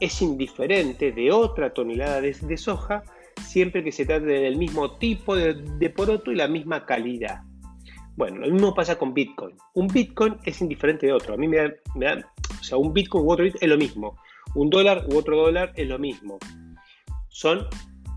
es 0.00 0.22
indiferente 0.22 1.12
de 1.12 1.32
otra 1.32 1.74
tonelada 1.74 2.22
de, 2.22 2.56
soja 2.56 3.02
siempre 3.48 3.82
que 3.82 3.92
se 3.92 4.04
trate 4.04 4.26
del 4.26 4.56
mismo 4.56 4.98
tipo 4.98 5.34
de, 5.34 5.90
poroto 5.90 6.30
y 6.30 6.36
la 6.36 6.48
misma 6.48 6.84
calidad. 6.84 7.42
Bueno, 8.16 8.38
lo 8.38 8.52
mismo 8.52 8.74
pasa 8.74 8.98
con 8.98 9.14
Bitcoin. 9.14 9.56
Un 9.74 9.86
Bitcoin 9.86 10.36
es 10.44 10.60
indiferente 10.60 11.06
de 11.06 11.12
otro. 11.12 11.34
A 11.34 11.36
mí 11.36 11.48
me 11.48 11.56
da, 11.56 11.70
o 12.60 12.62
sea, 12.62 12.76
un 12.76 12.92
Bitcoin 12.92 13.24
u 13.24 13.32
otro 13.32 13.44
Bitcoin 13.44 13.62
es 13.62 13.68
lo 13.68 13.78
mismo. 13.78 14.18
Un 14.54 14.70
dólar 14.70 15.04
u 15.08 15.16
otro 15.16 15.36
dólar 15.36 15.72
es 15.76 15.88
lo 15.88 15.98
mismo. 15.98 16.38
Son 17.28 17.66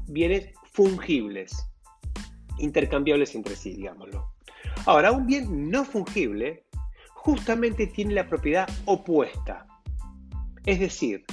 bienes 0.07 0.49
fungibles 0.73 1.67
intercambiables 2.57 3.35
entre 3.35 3.55
sí, 3.55 3.73
digámoslo. 3.75 4.31
Ahora, 4.85 5.11
un 5.11 5.27
bien 5.27 5.69
no 5.69 5.85
fungible 5.85 6.65
justamente 7.13 7.87
tiene 7.87 8.15
la 8.15 8.27
propiedad 8.27 8.67
opuesta, 8.85 9.67
es 10.65 10.79
decir, 10.79 11.23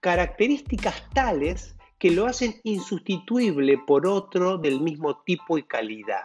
características 0.00 1.02
tales 1.14 1.76
que 2.00 2.10
lo 2.10 2.26
hacen 2.26 2.60
insustituible 2.64 3.78
por 3.86 4.06
otro 4.06 4.58
del 4.58 4.80
mismo 4.80 5.22
tipo 5.22 5.58
y 5.58 5.62
calidad. 5.62 6.24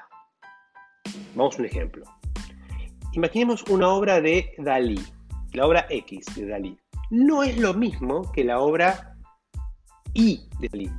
Vamos 1.36 1.56
a 1.56 1.60
un 1.60 1.66
ejemplo. 1.66 2.06
Imaginemos 3.14 3.64
una 3.70 3.90
obra 3.90 4.20
de 4.20 4.54
Dalí, 4.58 5.00
la 5.54 5.68
obra 5.68 5.86
X 5.90 6.26
de 6.36 6.48
Dalí. 6.48 6.78
No 7.12 7.44
es 7.44 7.60
lo 7.60 7.76
mismo 7.76 8.32
que 8.32 8.44
la 8.44 8.60
obra 8.60 9.16
Y 10.14 10.50
de 10.60 10.70
Dalí 10.70 10.90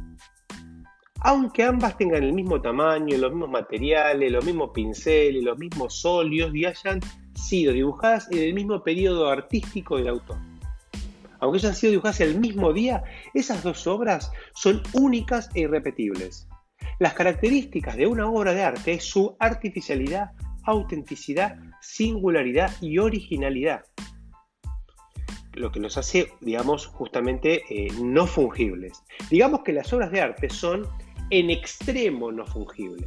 aunque 1.27 1.65
ambas 1.65 1.97
tengan 1.97 2.23
el 2.23 2.33
mismo 2.33 2.61
tamaño, 2.61 3.17
los 3.19 3.33
mismos 3.33 3.51
materiales, 3.51 4.31
los 4.31 4.45
mismos 4.45 4.71
pinceles, 4.73 5.43
los 5.43 5.59
mismos 5.59 6.05
óleos 6.05 6.55
y 6.55 6.65
hayan 6.65 7.01
sido 7.35 7.73
dibujadas 7.73 8.31
en 8.31 8.39
el 8.39 8.55
mismo 8.55 8.81
periodo 8.81 9.29
artístico 9.29 9.97
del 9.97 10.09
autor. 10.09 10.37
Aunque 11.41 11.59
hayan 11.59 11.75
sido 11.75 11.91
dibujadas 11.91 12.21
el 12.21 12.39
mismo 12.39 12.73
día, 12.73 13.03
esas 13.35 13.63
dos 13.63 13.87
obras 13.87 14.31
son 14.55 14.83
únicas 14.93 15.49
e 15.55 15.61
irrepetibles. 15.61 16.49
Las 16.99 17.15
características 17.15 17.97
de 17.97 18.07
una 18.07 18.29
obra 18.29 18.53
de 18.55 18.65
arte 18.65 18.93
es 18.93 19.05
su 19.05 19.37
artificialidad, 19.39 20.31
autenticidad, 20.65 21.59
singularidad 21.81 22.71
y 22.81 22.99
originalidad. 22.99 23.83
Lo 25.53 25.73
que 25.73 25.81
los 25.81 25.97
hace, 25.97 26.33
digamos, 26.41 26.87
justamente 26.87 27.63
eh, 27.71 27.89
no 28.03 28.27
fungibles. 28.27 29.03
Digamos 29.31 29.63
que 29.63 29.73
las 29.73 29.93
obras 29.93 30.11
de 30.11 30.21
arte 30.21 30.51
son 30.51 30.87
en 31.31 31.51
extremo 31.51 32.31
no 32.31 32.47
fungible. 32.47 33.07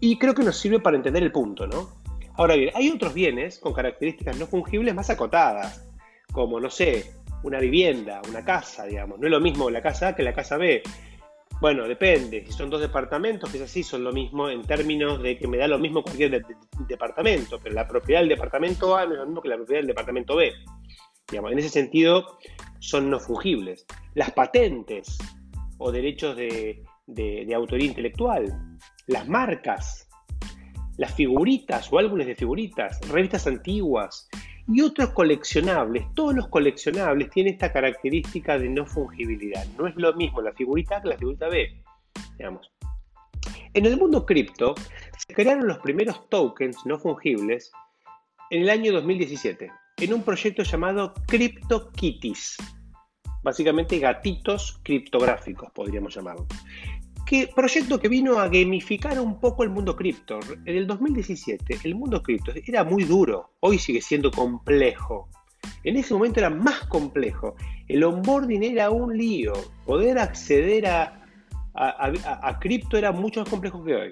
Y 0.00 0.18
creo 0.18 0.34
que 0.34 0.42
nos 0.42 0.58
sirve 0.58 0.80
para 0.80 0.96
entender 0.96 1.22
el 1.22 1.32
punto, 1.32 1.66
¿no? 1.66 1.88
Ahora 2.34 2.54
bien, 2.54 2.70
hay 2.74 2.90
otros 2.90 3.14
bienes 3.14 3.58
con 3.58 3.72
características 3.72 4.38
no 4.38 4.46
fungibles 4.46 4.94
más 4.94 5.08
acotadas, 5.08 5.88
como, 6.32 6.60
no 6.60 6.68
sé, 6.68 7.10
una 7.46 7.60
vivienda, 7.60 8.20
una 8.28 8.44
casa, 8.44 8.84
digamos. 8.84 9.18
No 9.18 9.26
es 9.26 9.30
lo 9.30 9.40
mismo 9.40 9.70
la 9.70 9.80
casa 9.80 10.08
A 10.08 10.16
que 10.16 10.22
la 10.22 10.34
casa 10.34 10.56
B. 10.56 10.82
Bueno, 11.60 11.86
depende. 11.88 12.44
Si 12.44 12.52
son 12.52 12.68
dos 12.68 12.80
departamentos, 12.80 13.50
que 13.50 13.62
así, 13.62 13.82
son 13.82 14.04
lo 14.04 14.12
mismo 14.12 14.50
en 14.50 14.62
términos 14.62 15.22
de 15.22 15.38
que 15.38 15.46
me 15.46 15.56
da 15.56 15.68
lo 15.68 15.78
mismo 15.78 16.02
cualquier 16.02 16.44
departamento, 16.86 17.58
pero 17.62 17.74
la 17.74 17.86
propiedad 17.86 18.20
del 18.20 18.28
departamento 18.30 18.96
A 18.96 19.06
no 19.06 19.12
es 19.12 19.18
lo 19.20 19.26
mismo 19.26 19.42
que 19.42 19.48
la 19.48 19.56
propiedad 19.56 19.80
del 19.80 19.86
departamento 19.86 20.36
B. 20.36 20.52
Digamos, 21.30 21.52
en 21.52 21.58
ese 21.58 21.70
sentido, 21.70 22.38
son 22.78 23.10
no 23.10 23.20
fungibles. 23.20 23.86
Las 24.14 24.32
patentes 24.32 25.16
o 25.78 25.90
derechos 25.90 26.36
de, 26.36 26.82
de, 27.06 27.54
autoría 27.54 27.86
intelectual, 27.86 28.78
las 29.06 29.28
marcas, 29.28 30.08
las 30.96 31.14
figuritas 31.14 31.92
o 31.92 31.98
álbumes 31.98 32.26
de 32.26 32.34
figuritas, 32.34 33.00
revistas 33.08 33.46
antiguas 33.46 34.28
y 34.68 34.80
otros 34.82 35.10
coleccionables. 35.10 36.06
Todos 36.14 36.34
los 36.34 36.48
coleccionables 36.48 37.30
tienen 37.30 37.54
esta 37.54 37.72
característica 37.72 38.58
de 38.58 38.68
no 38.68 38.86
fungibilidad. 38.86 39.64
No 39.78 39.86
es 39.86 39.94
lo 39.96 40.12
mismo 40.14 40.40
la 40.40 40.52
figurita 40.52 41.00
que 41.00 41.08
la 41.08 41.16
figurita 41.16 41.48
B. 41.48 41.82
Digamos. 42.38 42.72
En 43.74 43.86
el 43.86 43.96
mundo 43.96 44.24
cripto 44.24 44.74
se 45.16 45.34
crearon 45.34 45.66
los 45.66 45.78
primeros 45.78 46.28
tokens 46.28 46.78
no 46.86 46.98
fungibles 46.98 47.70
en 48.50 48.62
el 48.62 48.70
año 48.70 48.92
2017 48.92 49.70
en 49.98 50.12
un 50.12 50.22
proyecto 50.22 50.62
llamado 50.62 51.14
CryptoKitties. 51.26 52.56
Básicamente 53.42 53.98
gatitos 53.98 54.80
criptográficos, 54.82 55.70
podríamos 55.72 56.14
llamarlo 56.14 56.46
que 57.26 57.50
proyecto 57.54 57.98
que 57.98 58.08
vino 58.08 58.38
a 58.38 58.48
gamificar 58.48 59.18
un 59.18 59.40
poco 59.40 59.64
el 59.64 59.70
mundo 59.70 59.96
cripto. 59.96 60.38
En 60.64 60.76
el 60.76 60.86
2017 60.86 61.80
el 61.82 61.96
mundo 61.96 62.22
cripto 62.22 62.52
era 62.66 62.84
muy 62.84 63.02
duro, 63.04 63.50
hoy 63.60 63.78
sigue 63.78 64.00
siendo 64.00 64.30
complejo. 64.30 65.28
En 65.82 65.96
ese 65.96 66.14
momento 66.14 66.38
era 66.38 66.50
más 66.50 66.86
complejo. 66.86 67.56
El 67.88 68.04
onboarding 68.04 68.62
era 68.62 68.90
un 68.90 69.16
lío. 69.16 69.52
Poder 69.84 70.18
acceder 70.18 70.86
a, 70.86 71.24
a, 71.74 72.58
cripto 72.60 72.96
era 72.96 73.10
mucho 73.10 73.40
más 73.40 73.48
complejo 73.48 73.82
que 73.82 73.94
hoy. 73.96 74.10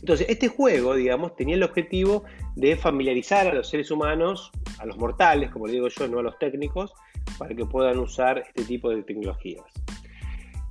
Entonces, 0.00 0.26
este 0.28 0.48
juego, 0.48 0.96
digamos, 0.96 1.36
tenía 1.36 1.54
el 1.54 1.62
objetivo 1.62 2.24
de 2.56 2.76
familiarizar 2.76 3.46
a 3.46 3.54
los 3.54 3.68
seres 3.68 3.90
humanos, 3.90 4.50
a 4.78 4.84
los 4.84 4.98
mortales, 4.98 5.50
como 5.50 5.66
le 5.66 5.74
digo 5.74 5.88
yo, 5.88 6.08
no 6.08 6.18
a 6.18 6.22
los 6.22 6.38
técnicos, 6.38 6.92
para 7.38 7.54
que 7.54 7.64
puedan 7.64 7.98
usar 7.98 8.38
este 8.38 8.64
tipo 8.64 8.90
de 8.90 9.02
tecnologías. 9.02 9.64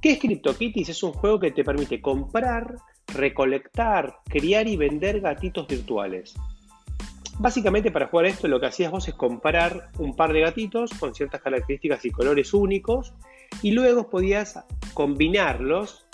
¿Qué 0.03 0.12
es 0.12 0.19
CryptoKitties? 0.19 0.89
Es 0.89 1.01
un 1.01 1.13
juego 1.13 1.39
que 1.39 1.51
te 1.51 1.63
permite 1.63 2.01
comprar, 2.01 2.75
recolectar, 3.07 4.17
criar 4.25 4.67
y 4.67 4.75
vender 4.75 5.22
gatitos 5.22 5.65
virtuales. 5.65 6.36
Básicamente 7.39 7.89
para 7.89 8.07
jugar 8.07 8.25
esto 8.25 8.50
lo 8.50 8.60
que 8.60 8.65
hacías 8.65 8.91
vos 8.91 9.07
es 9.07 9.13
comprar 9.13 9.91
un 10.00 10.13
par 10.13 10.33
de 10.33 10.41
gatitos 10.41 10.91
con 11.00 11.15
ciertas 11.15 11.41
características 11.41 12.03
y 12.03 12.12
colores 12.12 12.53
únicos 12.53 13.13
y 13.62 13.72
luego 13.72 14.10
podías 14.10 14.60
combinarlos 14.93 16.05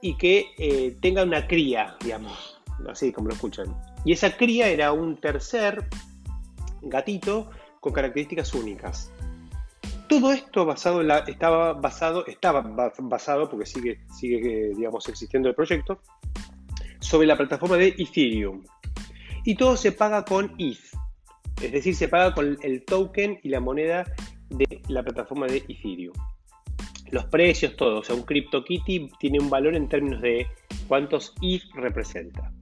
y 0.00 0.16
que 0.16 0.46
eh, 0.58 1.22
una 1.22 1.46
cría, 1.46 1.94
digamos. 2.02 2.60
así 2.88 3.12
como 3.12 3.28
lo 3.28 3.34
escuchan. 3.34 3.72
Y 4.04 4.10
esa 4.10 4.36
cría 4.36 4.66
era 4.70 4.90
un 4.90 5.20
tercer 5.20 5.86
gatito 6.82 7.48
con 7.78 7.92
características 7.92 8.52
únicas. 8.54 9.12
Todo 10.10 10.32
esto 10.32 10.68
estaba 11.28 11.72
basado, 11.74 12.26
estaba 12.26 12.62
basado, 12.98 13.48
porque 13.48 13.64
sigue, 13.64 14.00
sigue 14.12 14.72
digamos, 14.76 15.08
existiendo 15.08 15.48
el 15.48 15.54
proyecto, 15.54 16.02
sobre 16.98 17.28
la 17.28 17.36
plataforma 17.36 17.76
de 17.76 17.94
Ethereum. 17.96 18.64
Y 19.44 19.54
todo 19.54 19.76
se 19.76 19.92
paga 19.92 20.24
con 20.24 20.52
ETH, 20.58 20.80
es 21.62 21.70
decir, 21.70 21.94
se 21.94 22.08
paga 22.08 22.34
con 22.34 22.58
el 22.60 22.84
token 22.84 23.38
y 23.44 23.50
la 23.50 23.60
moneda 23.60 24.04
de 24.48 24.82
la 24.88 25.04
plataforma 25.04 25.46
de 25.46 25.58
Ethereum. 25.68 26.14
Los 27.12 27.26
precios, 27.26 27.76
todo, 27.76 28.00
o 28.00 28.02
sea, 28.02 28.16
un 28.16 28.22
CryptoKitty 28.22 29.12
tiene 29.20 29.38
un 29.38 29.48
valor 29.48 29.76
en 29.76 29.88
términos 29.88 30.20
de 30.22 30.44
cuántos 30.88 31.36
ETH 31.40 31.62
representa. 31.74 32.52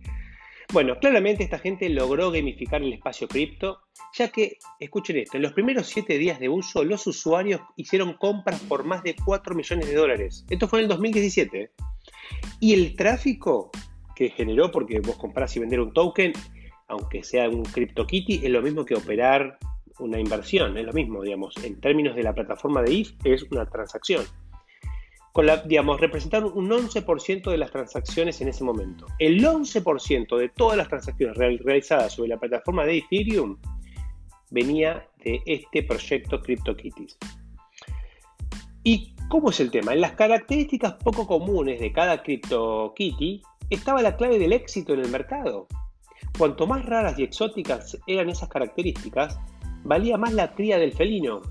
Bueno, 0.70 0.98
claramente 0.98 1.42
esta 1.42 1.58
gente 1.58 1.88
logró 1.88 2.30
gamificar 2.30 2.82
el 2.82 2.92
espacio 2.92 3.26
cripto, 3.26 3.80
ya 4.12 4.28
que, 4.28 4.58
escuchen 4.78 5.16
esto, 5.16 5.38
en 5.38 5.42
los 5.42 5.54
primeros 5.54 5.86
7 5.86 6.18
días 6.18 6.38
de 6.38 6.50
uso 6.50 6.84
los 6.84 7.06
usuarios 7.06 7.62
hicieron 7.76 8.12
compras 8.14 8.60
por 8.60 8.84
más 8.84 9.02
de 9.02 9.16
4 9.16 9.54
millones 9.54 9.88
de 9.88 9.94
dólares. 9.94 10.44
Esto 10.50 10.68
fue 10.68 10.80
en 10.80 10.84
el 10.84 10.88
2017. 10.90 11.70
Y 12.60 12.74
el 12.74 12.96
tráfico 12.96 13.70
que 14.14 14.28
generó, 14.28 14.70
porque 14.70 15.00
vos 15.00 15.16
compras 15.16 15.56
y 15.56 15.60
vender 15.60 15.80
un 15.80 15.94
token, 15.94 16.34
aunque 16.88 17.24
sea 17.24 17.48
un 17.48 17.62
CryptoKitty, 17.62 18.40
es 18.44 18.50
lo 18.50 18.60
mismo 18.60 18.84
que 18.84 18.94
operar 18.94 19.58
una 20.00 20.20
inversión, 20.20 20.76
es 20.76 20.84
lo 20.84 20.92
mismo, 20.92 21.22
digamos, 21.22 21.54
en 21.64 21.80
términos 21.80 22.14
de 22.14 22.24
la 22.24 22.34
plataforma 22.34 22.82
de 22.82 22.92
ETH 22.92 23.14
es 23.24 23.42
una 23.50 23.64
transacción 23.64 24.22
con 25.32 25.46
la, 25.46 25.58
digamos, 25.58 26.00
representaron 26.00 26.52
un 26.54 26.68
11% 26.70 27.50
de 27.50 27.58
las 27.58 27.70
transacciones 27.70 28.40
en 28.40 28.48
ese 28.48 28.64
momento. 28.64 29.06
El 29.18 29.44
11% 29.44 30.36
de 30.36 30.48
todas 30.48 30.76
las 30.76 30.88
transacciones 30.88 31.36
realizadas 31.36 32.14
sobre 32.14 32.30
la 32.30 32.38
plataforma 32.38 32.84
de 32.84 32.98
Ethereum 32.98 33.56
venía 34.50 35.06
de 35.24 35.42
este 35.46 35.82
proyecto 35.82 36.40
CryptoKitties. 36.40 37.18
¿Y 38.84 39.14
cómo 39.28 39.50
es 39.50 39.60
el 39.60 39.70
tema? 39.70 39.92
En 39.92 40.00
las 40.00 40.12
características 40.12 40.94
poco 40.94 41.26
comunes 41.26 41.80
de 41.80 41.92
cada 41.92 42.22
CryptoKitty 42.22 43.42
estaba 43.70 44.02
la 44.02 44.16
clave 44.16 44.38
del 44.38 44.52
éxito 44.52 44.94
en 44.94 45.00
el 45.00 45.10
mercado. 45.10 45.66
Cuanto 46.38 46.66
más 46.66 46.84
raras 46.86 47.18
y 47.18 47.24
exóticas 47.24 47.98
eran 48.06 48.30
esas 48.30 48.48
características, 48.48 49.38
valía 49.84 50.16
más 50.16 50.32
la 50.32 50.54
cría 50.54 50.78
del 50.78 50.92
felino, 50.92 51.42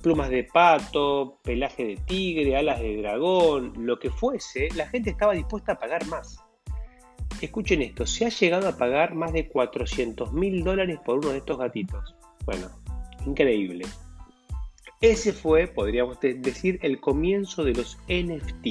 plumas 0.00 0.30
de 0.30 0.44
pato, 0.44 1.38
pelaje 1.42 1.84
de 1.84 1.96
tigre, 1.96 2.56
alas 2.56 2.80
de 2.80 2.96
dragón, 2.96 3.72
lo 3.78 3.98
que 3.98 4.10
fuese, 4.10 4.68
la 4.74 4.88
gente 4.88 5.10
estaba 5.10 5.34
dispuesta 5.34 5.72
a 5.72 5.78
pagar 5.78 6.06
más. 6.06 6.38
Escuchen 7.40 7.82
esto, 7.82 8.06
se 8.06 8.26
ha 8.26 8.28
llegado 8.28 8.68
a 8.68 8.76
pagar 8.76 9.14
más 9.14 9.32
de 9.32 9.48
400 9.48 10.32
mil 10.32 10.62
dólares 10.62 10.98
por 11.04 11.18
uno 11.18 11.30
de 11.30 11.38
estos 11.38 11.58
gatitos. 11.58 12.14
Bueno, 12.44 12.68
increíble. 13.26 13.86
Ese 15.00 15.32
fue, 15.32 15.66
podríamos 15.66 16.20
decir, 16.20 16.78
el 16.82 17.00
comienzo 17.00 17.64
de 17.64 17.72
los 17.72 17.98
NFT, 18.08 18.66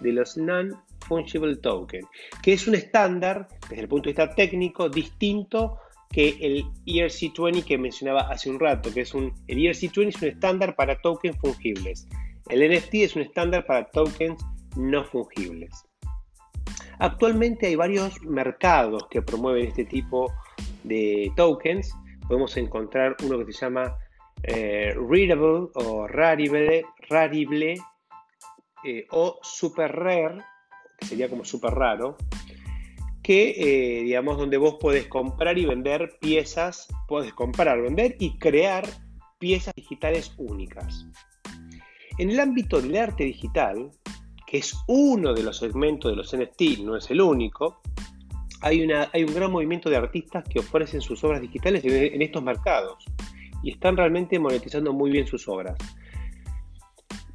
de 0.00 0.12
los 0.12 0.36
Non-Fungible 0.36 1.56
Token, 1.56 2.06
que 2.42 2.52
es 2.52 2.68
un 2.68 2.76
estándar, 2.76 3.48
desde 3.68 3.82
el 3.82 3.88
punto 3.88 4.04
de 4.04 4.12
vista 4.12 4.34
técnico, 4.34 4.88
distinto 4.88 5.80
que 6.10 6.36
el 6.40 6.64
ERC20 6.86 7.64
que 7.64 7.78
mencionaba 7.78 8.22
hace 8.22 8.50
un 8.50 8.58
rato, 8.58 8.92
que 8.92 9.02
es 9.02 9.14
un, 9.14 9.32
el 9.48 9.58
ERC20 9.58 10.08
es 10.08 10.22
un 10.22 10.28
estándar 10.28 10.76
para 10.76 11.00
tokens 11.00 11.36
fungibles. 11.38 12.06
El 12.48 12.60
NFT 12.70 12.94
es 12.94 13.16
un 13.16 13.22
estándar 13.22 13.66
para 13.66 13.86
tokens 13.86 14.42
no 14.76 15.04
fungibles. 15.04 15.84
Actualmente 16.98 17.66
hay 17.66 17.76
varios 17.76 18.20
mercados 18.22 19.06
que 19.10 19.22
promueven 19.22 19.66
este 19.66 19.84
tipo 19.84 20.32
de 20.84 21.30
tokens. 21.36 21.92
Podemos 22.26 22.56
encontrar 22.56 23.16
uno 23.22 23.44
que 23.44 23.52
se 23.52 23.66
llama 23.66 23.96
eh, 24.42 24.94
Readable 24.94 25.68
o 25.74 26.06
Rarible, 26.06 26.84
rarible 27.08 27.76
eh, 28.84 29.06
o 29.10 29.38
Super 29.42 29.92
Rare, 29.92 30.42
que 30.98 31.06
sería 31.06 31.28
como 31.28 31.44
super 31.44 31.74
raro, 31.74 32.16
que, 33.26 33.54
eh, 33.58 34.04
digamos, 34.04 34.38
donde 34.38 34.56
vos 34.56 34.76
podés 34.76 35.08
comprar 35.08 35.58
y 35.58 35.64
vender 35.64 36.16
piezas, 36.20 36.86
podés 37.08 37.32
comprar, 37.32 37.82
vender 37.82 38.14
y 38.20 38.38
crear 38.38 38.86
piezas 39.40 39.74
digitales 39.74 40.32
únicas. 40.38 41.08
En 42.18 42.30
el 42.30 42.38
ámbito 42.38 42.80
del 42.80 42.96
arte 42.96 43.24
digital, 43.24 43.90
que 44.46 44.58
es 44.58 44.76
uno 44.86 45.34
de 45.34 45.42
los 45.42 45.56
segmentos 45.56 46.12
de 46.12 46.16
los 46.16 46.36
NFT, 46.36 46.84
no 46.84 46.96
es 46.96 47.10
el 47.10 47.20
único, 47.20 47.80
hay, 48.60 48.84
una, 48.84 49.10
hay 49.12 49.24
un 49.24 49.34
gran 49.34 49.50
movimiento 49.50 49.90
de 49.90 49.96
artistas 49.96 50.44
que 50.48 50.60
ofrecen 50.60 51.00
sus 51.00 51.24
obras 51.24 51.40
digitales 51.40 51.84
en 51.84 52.22
estos 52.22 52.44
mercados 52.44 53.04
y 53.64 53.72
están 53.72 53.96
realmente 53.96 54.38
monetizando 54.38 54.92
muy 54.92 55.10
bien 55.10 55.26
sus 55.26 55.48
obras. 55.48 55.76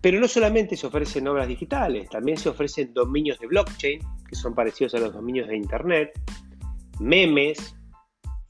Pero 0.01 0.19
no 0.19 0.27
solamente 0.27 0.75
se 0.75 0.87
ofrecen 0.87 1.27
obras 1.27 1.47
digitales, 1.47 2.09
también 2.09 2.37
se 2.37 2.49
ofrecen 2.49 2.91
dominios 2.93 3.39
de 3.39 3.47
blockchain, 3.47 3.99
que 4.27 4.35
son 4.35 4.55
parecidos 4.55 4.95
a 4.95 4.99
los 4.99 5.13
dominios 5.13 5.47
de 5.47 5.55
Internet, 5.55 6.11
memes, 6.99 7.75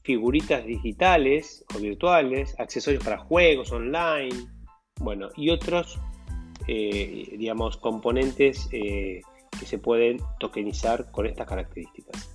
figuritas 0.02 0.64
digitales 0.64 1.64
o 1.74 1.78
virtuales, 1.78 2.58
accesorios 2.58 3.04
para 3.04 3.18
juegos 3.18 3.70
online, 3.70 4.34
bueno, 5.00 5.28
y 5.36 5.50
otros, 5.50 6.00
eh, 6.66 7.38
componentes 7.80 8.68
eh, 8.72 9.20
que 9.58 9.66
se 9.66 9.78
pueden 9.78 10.18
tokenizar 10.40 11.10
con 11.10 11.26
estas 11.26 11.46
características. 11.46 12.30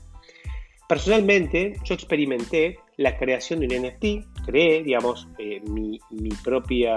Personalmente, 0.88 1.74
yo 1.84 1.96
experimenté 1.96 2.80
la 2.98 3.18
creación 3.18 3.60
de 3.62 3.68
un 3.68 3.86
NFT, 3.86 4.46
creé, 4.46 4.84
digamos, 4.84 5.28
eh, 5.38 5.62
mi 5.62 6.30
propia 6.44 6.96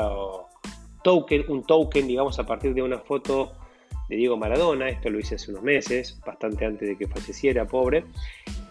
token, 1.02 1.44
un 1.48 1.64
token, 1.64 2.06
digamos, 2.06 2.38
a 2.38 2.46
partir 2.46 2.74
de 2.74 2.82
una 2.82 2.98
foto 2.98 3.52
de 4.10 4.16
Diego 4.16 4.36
Maradona, 4.36 4.88
esto 4.88 5.08
lo 5.08 5.20
hice 5.20 5.36
hace 5.36 5.52
unos 5.52 5.62
meses, 5.62 6.20
bastante 6.26 6.64
antes 6.64 6.88
de 6.88 6.98
que 6.98 7.06
falleciera, 7.06 7.66
pobre. 7.66 8.04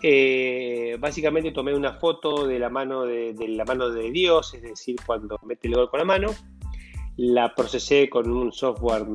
Eh, 0.04 0.98
básicamente 1.00 1.52
tomé 1.52 1.74
una 1.74 1.94
foto 1.94 2.46
de 2.46 2.60
la, 2.60 2.70
mano 2.70 3.04
de, 3.04 3.34
la 3.48 3.64
mano 3.64 3.90
de 3.90 4.12
Dios, 4.12 4.54
es 4.54 4.62
decir, 4.62 4.98
cuando 5.06 5.40
mete 5.46 5.70
el 5.70 5.76
gol 5.76 5.90
con 5.90 6.00
la 6.00 6.06
mano, 6.06 6.36
la 7.16 7.56
procesé 7.56 8.10
con 8.10 8.30
un 8.30 8.52
software, 8.52 9.06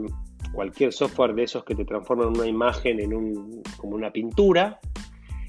cualquier 0.53 0.95
software 0.95 1.35
de 1.35 1.43
esos 1.43 1.63
que 1.65 1.75
te 1.75 1.85
transforman 1.85 2.29
una 2.29 2.47
imagen 2.47 3.01
en 3.01 3.13
un, 3.13 3.63
como 3.77 3.95
una 3.95 4.11
pintura, 4.11 4.81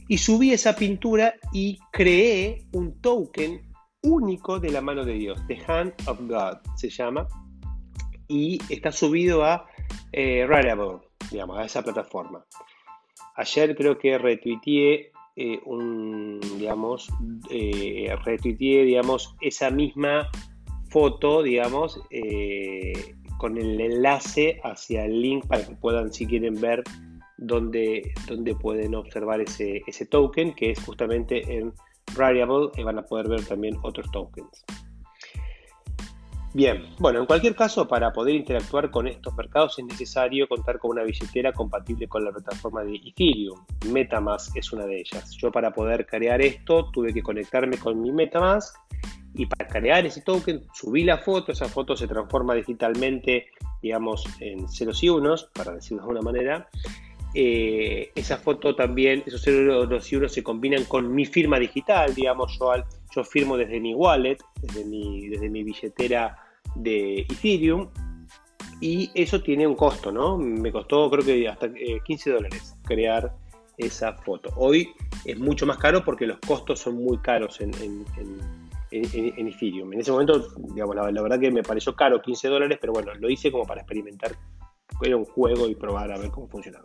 y 0.10 0.18
subí 0.18 0.52
esa 0.52 0.76
pintura 0.76 1.36
y 1.54 1.80
creé 1.92 2.66
un 2.74 3.00
token 3.02 3.62
único 4.04 4.60
de 4.60 4.72
la 4.72 4.82
mano 4.82 5.06
de 5.06 5.14
Dios, 5.14 5.40
The 5.48 5.58
Hand 5.68 5.94
of 6.06 6.20
God 6.28 6.58
se 6.76 6.90
llama, 6.90 7.28
y 8.28 8.60
está 8.70 8.92
subido 8.92 9.44
a 9.44 9.68
eh, 10.12 10.48
digamos, 11.32 11.58
a 11.58 11.66
esa 11.66 11.84
plataforma. 11.84 12.46
Ayer 13.36 13.76
creo 13.76 13.98
que 13.98 14.18
retuiteé 14.18 15.12
eh, 15.38 15.60
un, 15.66 16.40
digamos, 16.58 17.10
eh, 17.50 18.16
retuiteé, 18.24 18.86
digamos, 18.86 19.36
esa 19.42 19.70
misma 19.70 20.30
foto, 20.90 21.44
digamos, 21.44 22.00
eh, 22.10 23.16
con 23.38 23.58
el 23.58 23.82
enlace 23.82 24.62
hacia 24.64 25.04
el 25.04 25.22
link 25.22 25.46
para 25.46 25.68
que 25.68 25.76
puedan, 25.76 26.14
si 26.14 26.26
quieren 26.26 26.56
ver, 26.62 26.84
dónde, 27.38 28.14
pueden 28.62 28.96
observar 28.96 29.42
ese, 29.42 29.84
token, 30.10 30.54
que 30.54 30.72
es 30.72 30.82
justamente 30.86 31.42
en 31.54 31.74
Rariable, 32.16 32.70
y 32.78 32.84
van 32.84 33.00
a 33.00 33.04
poder 33.04 33.28
ver 33.28 33.44
también 33.46 33.76
otros 33.84 34.10
tokens. 34.12 34.64
Bien, 36.56 36.86
bueno, 37.00 37.20
en 37.20 37.26
cualquier 37.26 37.54
caso, 37.54 37.86
para 37.86 38.14
poder 38.14 38.34
interactuar 38.34 38.90
con 38.90 39.10
estos 39.10 39.36
mercados 39.36 39.78
es 39.78 39.84
necesario 39.84 40.48
contar 40.48 40.80
con 40.80 40.92
una 40.92 41.04
billetera 41.04 41.52
compatible 41.52 42.08
con 42.08 42.24
la 42.24 42.32
plataforma 42.32 42.82
de 42.86 42.96
Ethereum. 42.96 43.60
Metamask 43.92 44.56
es 44.56 44.72
una 44.72 44.86
de 44.86 45.02
ellas. 45.02 45.32
Yo 45.32 45.52
para 45.52 45.72
poder 45.72 46.06
crear 46.06 46.42
esto 46.42 46.90
tuve 46.94 47.14
que 47.14 47.22
conectarme 47.22 47.78
con 47.78 48.02
mi 48.02 48.10
Metamask 48.14 48.74
y 49.34 49.48
para 49.48 49.68
crear 49.68 50.06
ese 50.06 50.22
token 50.22 50.62
subí 50.74 51.04
la 51.04 51.18
foto, 51.18 51.52
esa 51.52 51.68
foto 51.68 51.98
se 51.98 52.08
transforma 52.08 52.54
digitalmente, 52.54 53.48
digamos, 53.82 54.24
en 54.40 54.70
ceros 54.70 55.04
y 55.04 55.10
unos, 55.10 55.50
para 55.54 55.74
decirlo 55.74 56.04
de 56.04 56.04
alguna 56.04 56.22
manera. 56.22 56.70
Eh, 57.34 58.14
esa 58.16 58.38
foto 58.38 58.78
también, 58.78 59.24
esos 59.26 59.42
ceros 59.42 60.10
y 60.10 60.16
unos 60.16 60.32
se 60.32 60.42
combinan 60.42 60.86
con 60.86 61.14
mi 61.14 61.26
firma 61.26 61.60
digital, 61.60 62.16
digamos, 62.16 62.58
yo, 62.58 62.72
yo 63.14 63.26
firmo 63.26 63.58
desde 63.58 63.82
mi 63.82 63.94
wallet, 63.94 64.38
desde 64.62 64.86
mi, 64.86 65.28
desde 65.28 65.50
mi 65.50 65.62
billetera 65.62 66.44
de 66.76 67.22
Ethereum 67.22 67.90
y 68.82 69.10
eso 69.14 69.42
tiene 69.42 69.66
un 69.66 69.76
costo, 69.76 70.12
¿no? 70.12 70.38
Me 70.38 70.72
costó 70.72 71.10
creo 71.10 71.24
que 71.24 71.48
hasta 71.48 71.70
15 71.72 72.30
eh, 72.30 72.34
dólares 72.34 72.76
crear 72.84 73.34
esa 73.78 74.14
foto. 74.14 74.50
Hoy 74.56 74.90
es 75.26 75.38
mucho 75.38 75.66
más 75.66 75.78
caro 75.78 76.04
porque 76.04 76.28
los 76.28 76.40
costos 76.40 76.80
son 76.80 76.96
muy 76.96 77.18
caros 77.20 77.60
en, 77.62 77.72
Ethereum. 78.92 79.94
En 79.94 80.00
ese 80.00 80.12
momento, 80.12 80.48
digamos, 80.74 80.96
la, 80.96 81.22
verdad 81.22 81.40
que 81.40 81.52
me 81.52 81.64
pareció 81.64 81.96
caro 81.96 82.22
15 82.22 82.48
dólares, 82.48 82.78
pero 82.80 82.94
bueno, 82.94 83.14
lo 83.16 83.30
hice 83.30 83.52
como 83.52 83.66
para 83.66 83.82
experimentar, 83.82 84.32
era 85.02 85.18
un 85.18 85.26
juego 85.26 85.68
y 85.68 85.76
probar 85.76 86.12
a 86.12 86.18
ver 86.18 86.32
cómo 86.32 86.48
funcionaba. 86.48 86.84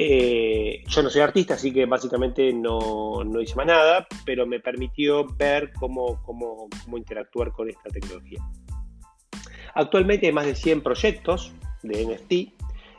Eh, 0.00 0.84
yo 0.86 1.02
no 1.02 1.10
soy 1.10 1.22
artista, 1.22 1.54
así 1.54 1.72
que 1.72 1.84
básicamente 1.86 2.52
no, 2.52 3.24
hice 3.40 3.56
más 3.56 3.66
nada, 3.66 4.06
pero 4.24 4.46
me 4.46 4.60
permitió 4.60 5.26
ver 5.36 5.72
cómo, 5.72 6.22
cómo, 6.22 6.68
interactuar 6.96 7.50
con 7.50 7.68
esta 7.68 7.90
tecnología. 7.90 8.38
Actualmente 9.74 10.26
hay 10.26 10.32
más 10.32 10.46
de 10.46 10.54
100 10.54 10.82
proyectos 10.82 11.52
de 11.82 12.04
NFT 12.04 12.54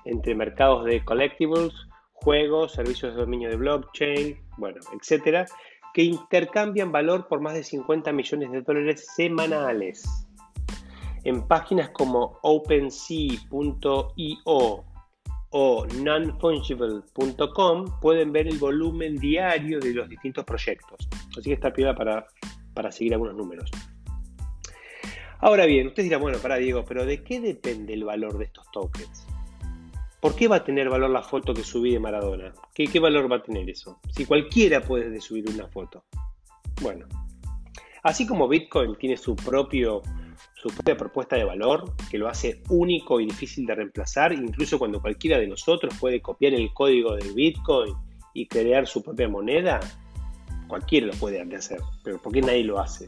entre 0.05 0.35
mercados 0.35 0.85
de 0.85 1.03
collectibles, 1.03 1.73
juegos, 2.13 2.73
servicios 2.73 3.13
de 3.13 3.21
dominio 3.21 3.49
de 3.49 3.55
blockchain, 3.55 4.37
bueno, 4.57 4.79
etcétera, 4.93 5.45
que 5.93 6.03
intercambian 6.03 6.91
valor 6.91 7.27
por 7.27 7.41
más 7.41 7.53
de 7.53 7.63
50 7.63 8.11
millones 8.11 8.51
de 8.51 8.61
dólares 8.61 9.07
semanales. 9.15 10.03
En 11.23 11.47
páginas 11.47 11.89
como 11.89 12.39
OpenSea.io 12.43 13.45
o 15.51 15.87
nonfungible.com 15.87 17.99
pueden 17.99 18.31
ver 18.31 18.47
el 18.47 18.59
volumen 18.59 19.15
diario 19.15 19.79
de 19.79 19.93
los 19.93 20.07
distintos 20.07 20.45
proyectos. 20.45 21.09
Así 21.31 21.49
que 21.49 21.53
está 21.53 21.73
piola 21.73 21.95
para, 21.95 22.27
para 22.73 22.91
seguir 22.91 23.13
algunos 23.13 23.35
números. 23.35 23.71
Ahora 25.41 25.65
bien, 25.65 25.87
ustedes 25.87 26.09
dirán, 26.09 26.21
bueno, 26.21 26.37
para 26.39 26.57
Diego, 26.57 26.83
pero 26.85 27.05
¿de 27.05 27.23
qué 27.23 27.39
depende 27.39 27.93
el 27.93 28.03
valor 28.03 28.37
de 28.37 28.45
estos 28.45 28.69
tokens? 28.71 29.25
¿Por 30.19 30.35
qué 30.35 30.49
va 30.49 30.57
a 30.57 30.63
tener 30.65 30.89
valor 30.89 31.09
la 31.09 31.23
foto 31.23 31.53
que 31.53 31.63
subí 31.63 31.93
de 31.93 31.99
Maradona? 31.99 32.53
¿Qué, 32.73 32.99
valor 32.99 33.31
va 33.31 33.37
a 33.37 33.43
tener 33.43 33.69
eso? 33.69 33.99
Si 34.11 34.25
cualquiera 34.25 34.81
puede 34.81 35.21
subir 35.21 35.45
una 35.49 35.67
foto. 35.69 36.03
Bueno, 36.81 37.05
así 38.03 38.27
como 38.27 38.49
Bitcoin 38.49 38.97
tiene 38.97 39.15
su 39.15 39.33
su 39.35 40.69
propia 40.69 40.97
propuesta 40.97 41.37
de 41.37 41.45
valor, 41.45 41.93
que 42.11 42.17
lo 42.17 42.27
hace 42.27 42.61
único 42.67 43.21
y 43.21 43.25
difícil 43.25 43.65
de 43.65 43.75
reemplazar, 43.75 44.33
incluso 44.33 44.77
cuando 44.77 45.01
cualquiera 45.01 45.37
de 45.37 45.47
nosotros 45.47 45.93
puede 45.97 46.21
copiar 46.21 46.53
el 46.53 46.73
código 46.73 47.15
de 47.15 47.31
Bitcoin 47.31 47.93
y 48.33 48.45
crear 48.45 48.87
su 48.87 49.01
propia 49.01 49.29
moneda, 49.29 49.79
cualquiera 50.67 51.07
lo 51.07 51.13
puede 51.13 51.41
hacer, 51.55 51.79
pero 52.03 52.21
¿por 52.21 52.33
qué 52.33 52.41
nadie 52.41 52.65
lo 52.65 52.79
hace? 52.79 53.07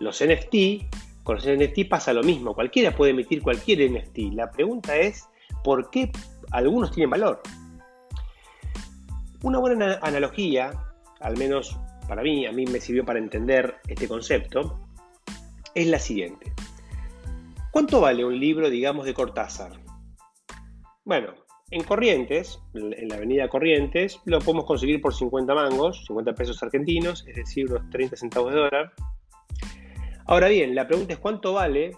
Los 0.00 0.22
NFT, 0.24 0.86
con 1.28 1.36
los 1.36 1.46
NFT 1.46 1.90
pasa 1.90 2.14
lo 2.14 2.22
mismo, 2.22 2.54
cualquiera 2.54 2.96
puede 2.96 3.10
emitir 3.10 3.42
cualquier 3.42 3.90
NFT. 3.90 4.32
La 4.32 4.50
pregunta 4.50 4.96
es, 4.96 5.28
¿por 5.62 5.90
qué 5.90 6.10
algunos 6.52 6.90
tienen 6.90 7.10
valor? 7.10 7.42
Una 9.42 9.58
buena 9.58 9.98
analogía, 10.00 10.70
al 11.20 11.36
menos 11.36 11.78
para 12.08 12.22
mí, 12.22 12.46
a 12.46 12.52
mí 12.52 12.64
me 12.64 12.80
sirvió 12.80 13.04
para 13.04 13.18
entender 13.18 13.76
este 13.88 14.08
concepto, 14.08 14.88
es 15.74 15.88
la 15.88 15.98
siguiente. 15.98 16.50
¿Cuánto 17.72 18.00
vale 18.00 18.24
un 18.24 18.40
libro, 18.40 18.70
digamos, 18.70 19.04
de 19.04 19.12
Cortázar? 19.12 19.72
Bueno, 21.04 21.34
en 21.70 21.84
Corrientes, 21.84 22.58
en 22.72 23.06
la 23.06 23.16
avenida 23.16 23.50
Corrientes, 23.50 24.18
lo 24.24 24.38
podemos 24.38 24.64
conseguir 24.64 25.02
por 25.02 25.12
50 25.12 25.54
mangos, 25.54 26.06
50 26.06 26.34
pesos 26.34 26.62
argentinos, 26.62 27.26
es 27.28 27.36
decir, 27.36 27.70
unos 27.70 27.90
30 27.90 28.16
centavos 28.16 28.54
de 28.54 28.60
dólar. 28.60 28.94
Ahora 30.28 30.48
bien, 30.48 30.74
la 30.74 30.86
pregunta 30.86 31.14
es 31.14 31.18
cuánto 31.20 31.54
vale 31.54 31.96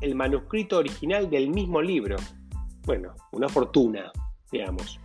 el 0.00 0.16
manuscrito 0.16 0.78
original 0.78 1.30
del 1.30 1.48
mismo 1.48 1.80
libro. 1.80 2.16
Bueno, 2.84 3.14
una 3.30 3.48
fortuna, 3.48 4.10
digamos. 4.50 4.98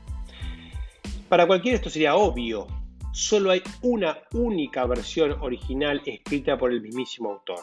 Para 1.30 1.46
cualquiera 1.46 1.76
esto 1.76 1.91
sería 1.91 2.15
obvio. 2.15 2.65
Solo 3.13 3.52
hay 3.52 3.62
una 3.84 4.17
única 4.34 4.88
versión 4.88 5.34
original 5.39 6.02
escrita 6.04 6.58
por 6.58 6.72
el 6.72 6.82
mismísimo 6.82 7.30
autor. 7.34 7.60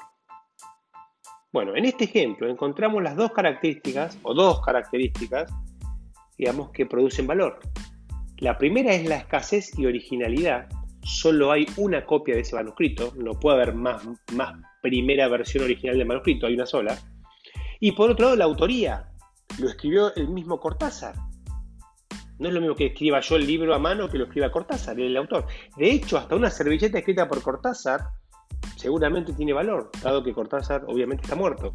Bueno, 1.52 1.74
en 1.74 1.87
este 1.87 2.04
ejemplo 2.04 2.48
encontramos 2.48 3.02
las 3.02 3.16
dos 3.16 3.33
características, 3.33 4.16
o 4.22 4.33
dos 4.33 4.61
características, 4.61 5.52
digamos, 6.38 6.70
que 6.70 6.87
producen 6.87 7.26
valor. 7.26 7.59
La 8.38 8.57
primera 8.59 8.94
es 8.94 9.09
la 9.09 9.16
escasez 9.16 9.76
y 9.76 9.87
originalidad. 9.87 10.68
Solo 11.04 11.52
hay 11.52 11.66
una 11.76 12.04
copia 12.04 12.34
de 12.34 12.40
ese 12.40 12.56
manuscrito, 12.56 13.12
no 13.16 13.38
puede 13.38 13.56
haber 13.56 13.74
más, 13.74 14.02
más 14.32 14.54
primera 14.82 15.28
versión 15.28 15.64
original 15.64 15.98
del 15.98 16.06
manuscrito, 16.06 16.46
hay 16.46 16.54
una 16.54 16.66
sola. 16.66 16.98
Y 17.80 17.92
por 17.92 18.10
otro 18.10 18.26
lado, 18.26 18.36
la 18.36 18.44
autoría. 18.44 19.10
Lo 19.58 19.68
escribió 19.68 20.14
el 20.14 20.28
mismo 20.28 20.58
Cortázar. 20.58 21.14
No 22.38 22.48
es 22.48 22.54
lo 22.54 22.60
mismo 22.60 22.74
que 22.74 22.86
escriba 22.86 23.20
yo 23.20 23.36
el 23.36 23.46
libro 23.46 23.74
a 23.74 23.78
mano 23.78 24.08
que 24.08 24.18
lo 24.18 24.24
escriba 24.24 24.50
Cortázar, 24.50 24.98
el 24.98 25.16
autor. 25.16 25.46
De 25.76 25.90
hecho, 25.90 26.18
hasta 26.18 26.34
una 26.34 26.50
servilleta 26.50 26.98
escrita 26.98 27.28
por 27.28 27.42
Cortázar 27.42 28.08
seguramente 28.76 29.32
tiene 29.32 29.52
valor, 29.52 29.90
dado 30.02 30.22
que 30.22 30.32
Cortázar 30.32 30.84
obviamente 30.88 31.22
está 31.22 31.36
muerto 31.36 31.74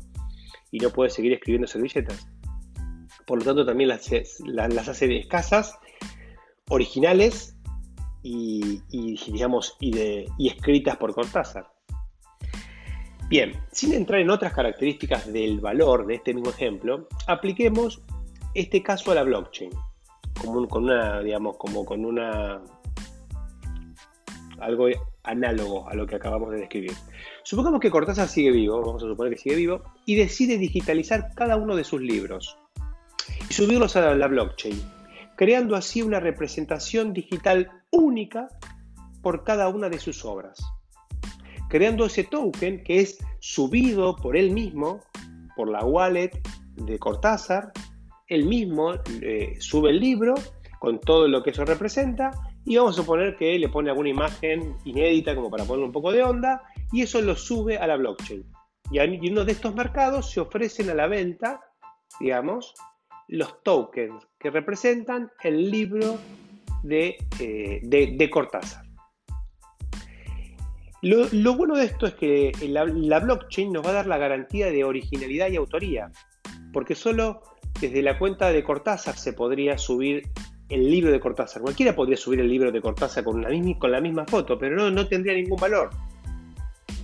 y 0.72 0.80
no 0.80 0.90
puede 0.90 1.10
seguir 1.10 1.34
escribiendo 1.34 1.68
servilletas. 1.68 2.28
Por 3.26 3.40
lo 3.40 3.46
tanto, 3.46 3.66
también 3.66 3.90
las, 3.90 4.88
hace 4.90 5.20
escasas, 5.20 5.78
originales 6.70 7.59
y, 8.22 8.82
digamos, 9.32 9.76
y, 9.80 10.48
escritas 10.48 10.98
por 10.98 11.14
Cortázar. 11.14 11.68
Bien, 13.30 13.54
sin 13.72 13.94
entrar 13.94 14.20
en 14.20 14.30
otras 14.32 14.54
características 14.54 15.32
del 15.32 15.60
valor 15.60 16.08
de 16.08 16.16
este 16.16 16.34
mismo 16.34 16.50
ejemplo, 16.50 17.08
apliquemos 17.28 18.02
este 18.56 18.82
caso 18.82 19.12
a 19.12 19.16
la 19.16 19.24
blockchain, 19.24 19.70
como 20.42 20.68
con 20.68 20.86
una, 20.86 21.22
digamos, 21.22 21.58
como 21.58 21.86
con 21.86 22.06
una 22.06 22.62
algo 24.60 24.88
análogo 25.24 25.88
a 25.88 25.94
lo 25.94 26.06
que 26.06 26.16
acabamos 26.16 26.52
de 26.52 26.58
describir. 26.58 26.92
Supongamos 27.44 27.80
que 27.80 27.92
Cortázar 27.92 28.28
sigue 28.28 28.52
vivo, 28.52 28.82
vamos 28.82 29.04
a 29.04 29.08
suponer 29.08 29.34
que 29.34 29.40
sigue 29.40 29.56
vivo, 29.56 29.84
y 30.06 30.16
decide 30.16 30.58
digitalizar 30.58 31.30
cada 31.36 31.56
uno 31.56 31.76
de 31.76 31.84
sus 31.84 32.02
libros 32.02 32.58
y 33.50 33.54
subirlos 33.54 33.96
a 33.96 34.16
la 34.16 34.28
blockchain, 34.28 34.82
creando 35.36 35.76
así 35.76 36.02
una 36.02 36.20
representación 36.20 37.14
digital 37.14 37.72
única 37.92 38.48
por 39.22 39.44
cada 39.44 39.70
una 39.70 39.90
de 39.90 40.00
sus 40.00 40.26
obras. 40.26 40.60
Creando 41.70 42.06
ese 42.06 42.24
token 42.24 42.84
que 42.84 43.02
es 43.02 43.18
subido 43.40 44.16
por 44.16 44.36
él 44.36 44.52
mismo, 44.52 45.02
por 45.56 45.70
la 45.70 45.84
wallet 45.86 46.32
de 46.76 46.98
Cortázar, 46.98 47.72
él 48.28 48.46
mismo 48.46 48.94
eh, 49.22 49.56
sube 49.60 49.90
el 49.92 50.00
libro 50.00 50.36
con 50.80 51.00
todo 51.00 51.28
lo 51.28 51.44
que 51.44 51.50
eso 51.50 51.66
representa 51.66 52.32
y 52.66 52.78
vamos 52.78 52.98
a 52.98 53.02
suponer 53.02 53.36
que 53.38 53.58
le 53.60 53.70
pone 53.70 53.90
alguna 53.90 54.10
imagen 54.10 54.76
inédita 54.86 55.36
como 55.36 55.50
para 55.50 55.66
poner 55.66 55.86
un 55.86 55.92
poco 55.92 56.12
de 56.12 56.24
onda 56.24 56.64
y 56.92 57.02
eso 57.02 57.22
lo 57.22 57.36
sube 57.36 57.78
a 57.78 57.88
la 57.88 57.98
blockchain. 57.98 58.46
Y 58.92 59.00
en 59.00 59.32
uno 59.32 59.46
de 59.46 59.52
estos 59.52 59.76
mercados 59.76 60.32
se 60.32 60.40
ofrecen 60.40 60.90
a 60.90 60.96
la 60.96 61.08
venta, 61.08 61.62
digamos, 62.20 62.74
los 63.28 63.62
tokens 63.64 64.28
que 64.40 64.50
representan 64.50 65.32
el 65.44 65.70
libro 65.70 66.18
de, 66.84 67.18
eh, 67.40 68.30
Cortázar. 68.30 68.90
Lo, 71.02 71.56
bueno 71.56 71.78
de 71.78 71.86
esto 71.86 72.08
es 72.08 72.14
que 72.16 72.52
la, 72.68 73.20
blockchain 73.20 73.72
nos 73.72 73.86
va 73.86 73.92
a 73.92 73.94
dar 73.94 74.08
la 74.08 74.18
garantía 74.18 74.70
de 74.70 74.84
originalidad 74.84 75.50
y 75.50 75.56
autoría, 75.56 76.12
porque 76.74 76.94
solo 76.94 77.42
desde 77.80 78.02
la 78.02 78.20
cuenta 78.20 78.52
de 78.52 78.64
Cortázar 78.64 79.16
se 79.16 79.32
podría 79.32 79.78
subir 79.78 80.30
el 80.68 80.90
libro 80.90 81.12
de 81.12 81.20
Cortázar. 81.22 81.62
Cualquiera 81.62 81.96
podría 81.96 82.18
subir 82.18 82.42
el 82.42 82.50
libro 82.50 82.72
de 82.72 82.82
Cortázar 82.82 83.24
con, 83.24 83.42
la 83.42 84.02
misma 84.02 84.26
foto, 84.26 84.60
pero 84.60 84.92
no, 84.92 85.08
tendría 85.08 85.34
ningún 85.34 85.60
valor. 85.60 85.90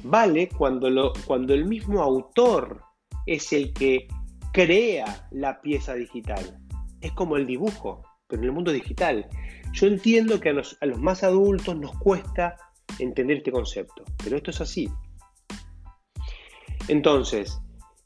Vale 0.03 0.49
cuando, 0.49 0.89
lo, 0.89 1.13
cuando 1.25 1.53
el 1.53 1.65
mismo 1.65 2.01
autor 2.03 2.81
es 3.25 3.53
el 3.53 3.73
que 3.73 4.07
crea 4.51 5.27
la 5.31 5.61
pieza 5.61 5.95
digital. 5.95 6.59
Es 7.01 7.11
como 7.13 7.37
el 7.37 7.47
dibujo, 7.47 8.03
pero 8.27 8.41
en 8.41 8.47
el 8.49 8.53
mundo 8.53 8.71
digital. 8.71 9.27
Yo 9.73 9.87
entiendo 9.87 10.39
que 10.39 10.49
a 10.49 10.53
los, 10.53 10.77
a 10.81 10.85
los 10.85 10.99
más 10.99 11.23
adultos 11.23 11.77
nos 11.77 11.97
cuesta 11.97 12.55
entender 12.99 13.37
este 13.37 13.51
concepto, 13.51 14.03
pero 14.23 14.37
esto 14.37 14.51
es 14.51 14.61
así. 14.61 14.89
Entonces, 16.87 17.59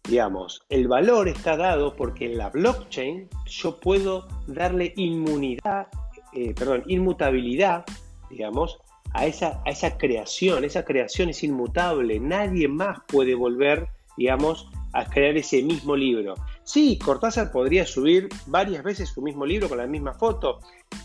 Digamos, 0.10 0.66
el 0.70 0.88
valor 0.88 1.28
está 1.28 1.56
dado 1.56 1.96
porque 1.96 2.26
en 2.26 2.40
la 2.40 2.50
blockchain 2.50 3.30
yo 3.46 3.80
puedo 3.80 4.28
darle 4.48 4.94
inmunidad, 4.96 5.88
eh, 6.34 6.56
perdón, 6.56 6.84
inmutabilidad, 6.88 7.86
digamos, 8.28 8.80
a 9.14 9.28
esa, 9.28 9.62
a 9.68 9.70
esa 9.70 10.00
creación. 10.00 10.64
Esa 10.64 10.84
creación 10.84 11.30
es 11.30 11.44
inmutable. 11.44 12.20
Nadie 12.20 12.68
más 12.68 12.98
puede 13.08 13.36
volver, 13.36 13.88
digamos, 14.18 14.68
a 14.94 15.06
crear 15.06 15.38
ese 15.38 15.62
mismo 15.62 15.96
libro. 15.96 16.34
Sí, 16.72 17.00
Cortázar 17.00 17.52
podría 17.52 17.84
subir 17.84 18.30
varias 18.46 18.84
veces 18.84 19.10
su 19.10 19.24
mismo 19.24 19.44
libro 19.44 19.68
con 19.68 19.80
la 19.80 19.88
misma 19.88 20.14
foto, 20.14 20.60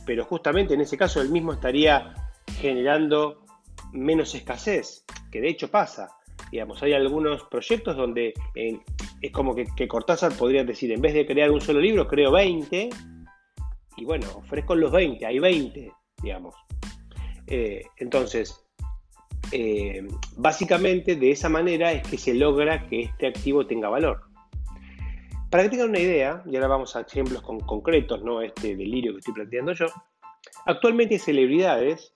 pero 0.05 0.27
justamente 0.27 0.75
en 0.75 0.83
ese 0.83 0.99
caso 0.99 1.23
él 1.23 1.31
mismo 1.31 1.55
estaría 1.55 2.13
generando 2.59 3.47
menos 3.91 4.35
escasez, 4.35 5.07
que 5.33 5.41
de 5.41 5.49
hecho 5.49 5.71
pasa. 5.71 6.11
Digamos, 6.53 6.83
hay 6.83 6.93
algunos 6.93 7.45
proyectos 7.45 7.97
donde 7.97 8.35
es 8.55 9.33
como 9.33 9.55
que, 9.55 9.89
Cortázar 9.89 10.37
podría 10.37 10.65
decir, 10.65 10.93
en 10.93 11.01
vez 11.01 11.15
de 11.15 11.25
crear 11.25 11.51
un 11.51 11.63
solo 11.63 11.81
libro, 11.81 12.07
creo 12.09 12.31
20, 12.31 12.91
y 13.97 14.05
bueno, 14.05 14.27
ofrezco 14.35 14.75
los 14.75 14.93
20, 14.93 15.25
hay 15.25 15.39
20, 15.39 15.91
digamos. 16.23 16.55
Eh, 17.47 17.87
entonces, 17.97 18.63
eh, 19.51 20.07
básicamente 20.37 21.17
de 21.17 21.31
esa 21.31 21.49
manera 21.49 21.91
es 21.91 22.07
que 22.07 22.19
se 22.19 22.35
logra 22.35 22.87
que 22.87 23.05
este 23.05 23.29
activo 23.29 23.67
tenga 23.67 23.89
valor. 23.89 24.34
Para 25.55 25.63
que 25.63 25.71
tengan 25.71 25.91
una 25.91 26.01
idea, 26.01 26.43
y 26.51 26.57
ahora 26.57 26.67
vamos 26.67 26.97
a 26.97 27.03
ejemplos 27.03 27.41
con, 27.41 27.61
concretos, 27.61 28.25
no 28.25 28.43
este 28.43 28.75
delirio 28.75 29.13
que 29.13 29.19
estoy 29.21 29.35
planteando 29.35 29.73
yo, 29.73 29.87
actualmente 30.67 31.15
hay 31.15 31.21
celebridades, 31.21 32.13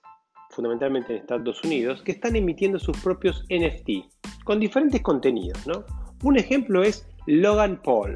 fundamentalmente 0.49 1.13
en 1.13 1.19
Estados 1.21 1.63
Unidos, 1.63 2.01
que 2.01 2.11
están 2.11 2.35
emitiendo 2.35 2.77
sus 2.79 2.97
propios 2.97 3.45
NFT 3.49 4.43
con 4.43 4.59
diferentes 4.59 5.01
contenidos. 5.01 5.65
¿no? 5.65 5.85
Un 6.21 6.37
ejemplo 6.37 6.83
es 6.83 7.07
Logan 7.27 7.81
Paul, 7.81 8.11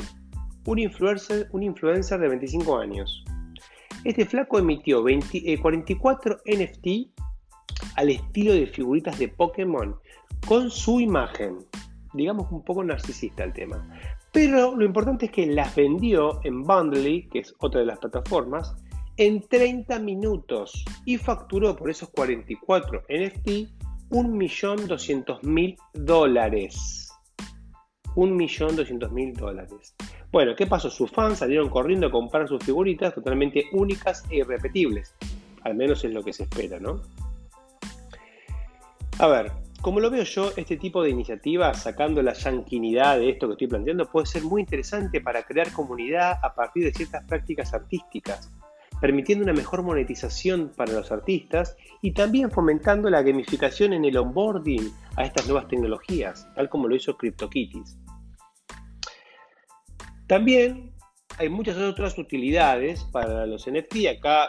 un 0.65 0.79
influencer, 0.79 1.47
un 1.53 1.63
influencer 1.63 2.19
de 2.19 2.27
25 2.27 2.77
años. 2.77 3.23
Este 4.03 4.25
flaco 4.25 4.59
emitió 4.59 5.03
44 5.03 6.41
NFT 6.45 6.87
al 7.95 8.09
estilo 8.09 8.51
de 8.51 8.67
figuritas 8.67 9.17
de 9.19 9.29
Pokémon 9.29 9.95
con 10.45 10.69
su 10.69 10.99
imagen. 10.99 11.59
Digamos 12.13 12.51
un 12.51 12.61
poco 12.65 12.83
narcisista 12.83 13.45
el 13.45 13.53
tema. 13.53 13.87
Pero 14.33 14.75
lo 14.75 14.83
importante 14.83 15.27
es 15.27 15.31
que 15.31 15.45
las 15.45 15.75
vendió 15.75 16.41
en 16.43 16.63
Bundly, 16.63 17.29
que 17.29 17.39
es 17.39 17.53
otra 17.59 17.81
de 17.81 17.85
las 17.85 17.99
plataformas, 17.99 18.75
en 19.15 19.47
30 19.47 19.99
minutos 19.99 20.83
y 21.05 21.17
facturó 21.17 21.75
por 21.75 21.91
esos 21.91 22.09
44 22.09 23.03
NFT 23.07 23.47
1.200.000 24.09 25.77
dólares. 25.93 27.11
1.200.000 28.15 29.33
dólares. 29.37 29.95
Bueno, 30.31 30.55
¿qué 30.55 30.65
pasó? 30.65 30.89
Sus 30.89 31.11
fans 31.11 31.37
salieron 31.37 31.69
corriendo 31.69 32.07
a 32.07 32.11
comprar 32.11 32.47
sus 32.47 32.63
figuritas 32.63 33.13
totalmente 33.13 33.65
únicas 33.71 34.23
e 34.31 34.37
irrepetibles. 34.37 35.15
Al 35.61 35.75
menos 35.75 36.03
es 36.03 36.11
lo 36.11 36.23
que 36.23 36.33
se 36.33 36.43
espera, 36.43 36.79
¿no? 36.79 37.01
A 39.19 39.27
ver, 39.27 39.51
como 39.83 39.99
lo 39.99 40.09
veo 40.09 40.23
yo, 40.23 40.53
este 40.55 40.77
tipo 40.77 41.03
de 41.03 41.09
iniciativas, 41.09 41.83
sacando 41.83 42.23
la 42.23 42.31
yanquinidad 42.31 43.19
de 43.19 43.31
esto 43.31 43.47
que 43.47 43.53
estoy 43.55 43.67
planteando, 43.67 44.09
puede 44.09 44.25
ser 44.25 44.43
muy 44.43 44.61
interesante 44.61 45.19
para 45.19 45.43
crear 45.43 45.73
comunidad 45.73 46.39
a 46.41 46.55
partir 46.55 46.85
de 46.85 46.93
ciertas 46.93 47.25
prácticas 47.25 47.73
artísticas, 47.73 48.49
permitiendo 49.01 49.43
una 49.43 49.51
mejor 49.51 49.83
monetización 49.83 50.71
para 50.77 50.93
los 50.93 51.11
artistas 51.11 51.75
y 52.01 52.13
también 52.13 52.49
fomentando 52.49 53.09
la 53.09 53.23
gamificación 53.23 53.91
en 53.91 54.05
el 54.05 54.15
onboarding 54.15 54.89
a 55.17 55.25
estas 55.25 55.47
nuevas 55.47 55.67
tecnologías, 55.67 56.47
tal 56.55 56.69
como 56.69 56.87
lo 56.87 56.95
hizo 56.95 57.17
CryptoKitties. 57.17 57.97
También 60.27 60.93
hay 61.37 61.49
muchas 61.49 61.75
otras 61.75 62.17
utilidades 62.17 63.03
para 63.11 63.45
los 63.45 63.69
NFT. 63.69 64.07
Acá 64.17 64.47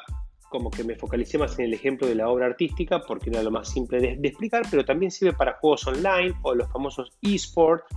como 0.54 0.70
que 0.70 0.84
me 0.84 0.94
focalicé 0.94 1.36
más 1.36 1.58
en 1.58 1.64
el 1.64 1.74
ejemplo 1.74 2.06
de 2.06 2.14
la 2.14 2.28
obra 2.28 2.46
artística 2.46 3.00
porque 3.00 3.28
era 3.28 3.42
lo 3.42 3.50
más 3.50 3.68
simple 3.68 3.98
de, 3.98 4.28
explicar, 4.28 4.62
pero 4.70 4.84
también 4.84 5.10
sirve 5.10 5.32
para 5.32 5.54
juegos 5.54 5.84
online 5.88 6.32
o 6.42 6.54
los 6.54 6.70
famosos 6.70 7.10
esports. 7.22 7.92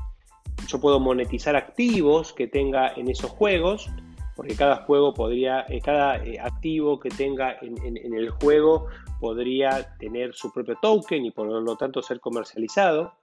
Yo 0.67 0.82
puedo 0.82 1.00
monetizar 1.00 1.56
activos 1.56 2.34
que 2.34 2.48
tenga 2.48 2.93
en 2.96 3.12
esos 3.12 3.30
juegos, 3.30 3.91
porque 4.36 4.56
cada 4.56 4.78
juego 4.86 5.13
podría, 5.13 5.67
eh, 5.70 5.80
cada 5.82 6.17
eh, 6.26 6.39
activo 6.39 7.00
que 7.00 7.10
tenga 7.10 7.58
en, 7.62 7.78
en 7.96 8.15
el 8.15 8.32
juego 8.32 8.88
podría 9.20 9.96
tener 10.00 10.34
su 10.34 10.52
propio 10.52 10.80
token 10.82 11.26
y 11.26 11.30
por 11.30 11.46
lo 11.46 11.76
tanto 11.76 12.02
ser 12.02 12.20
comercializado. 12.20 13.13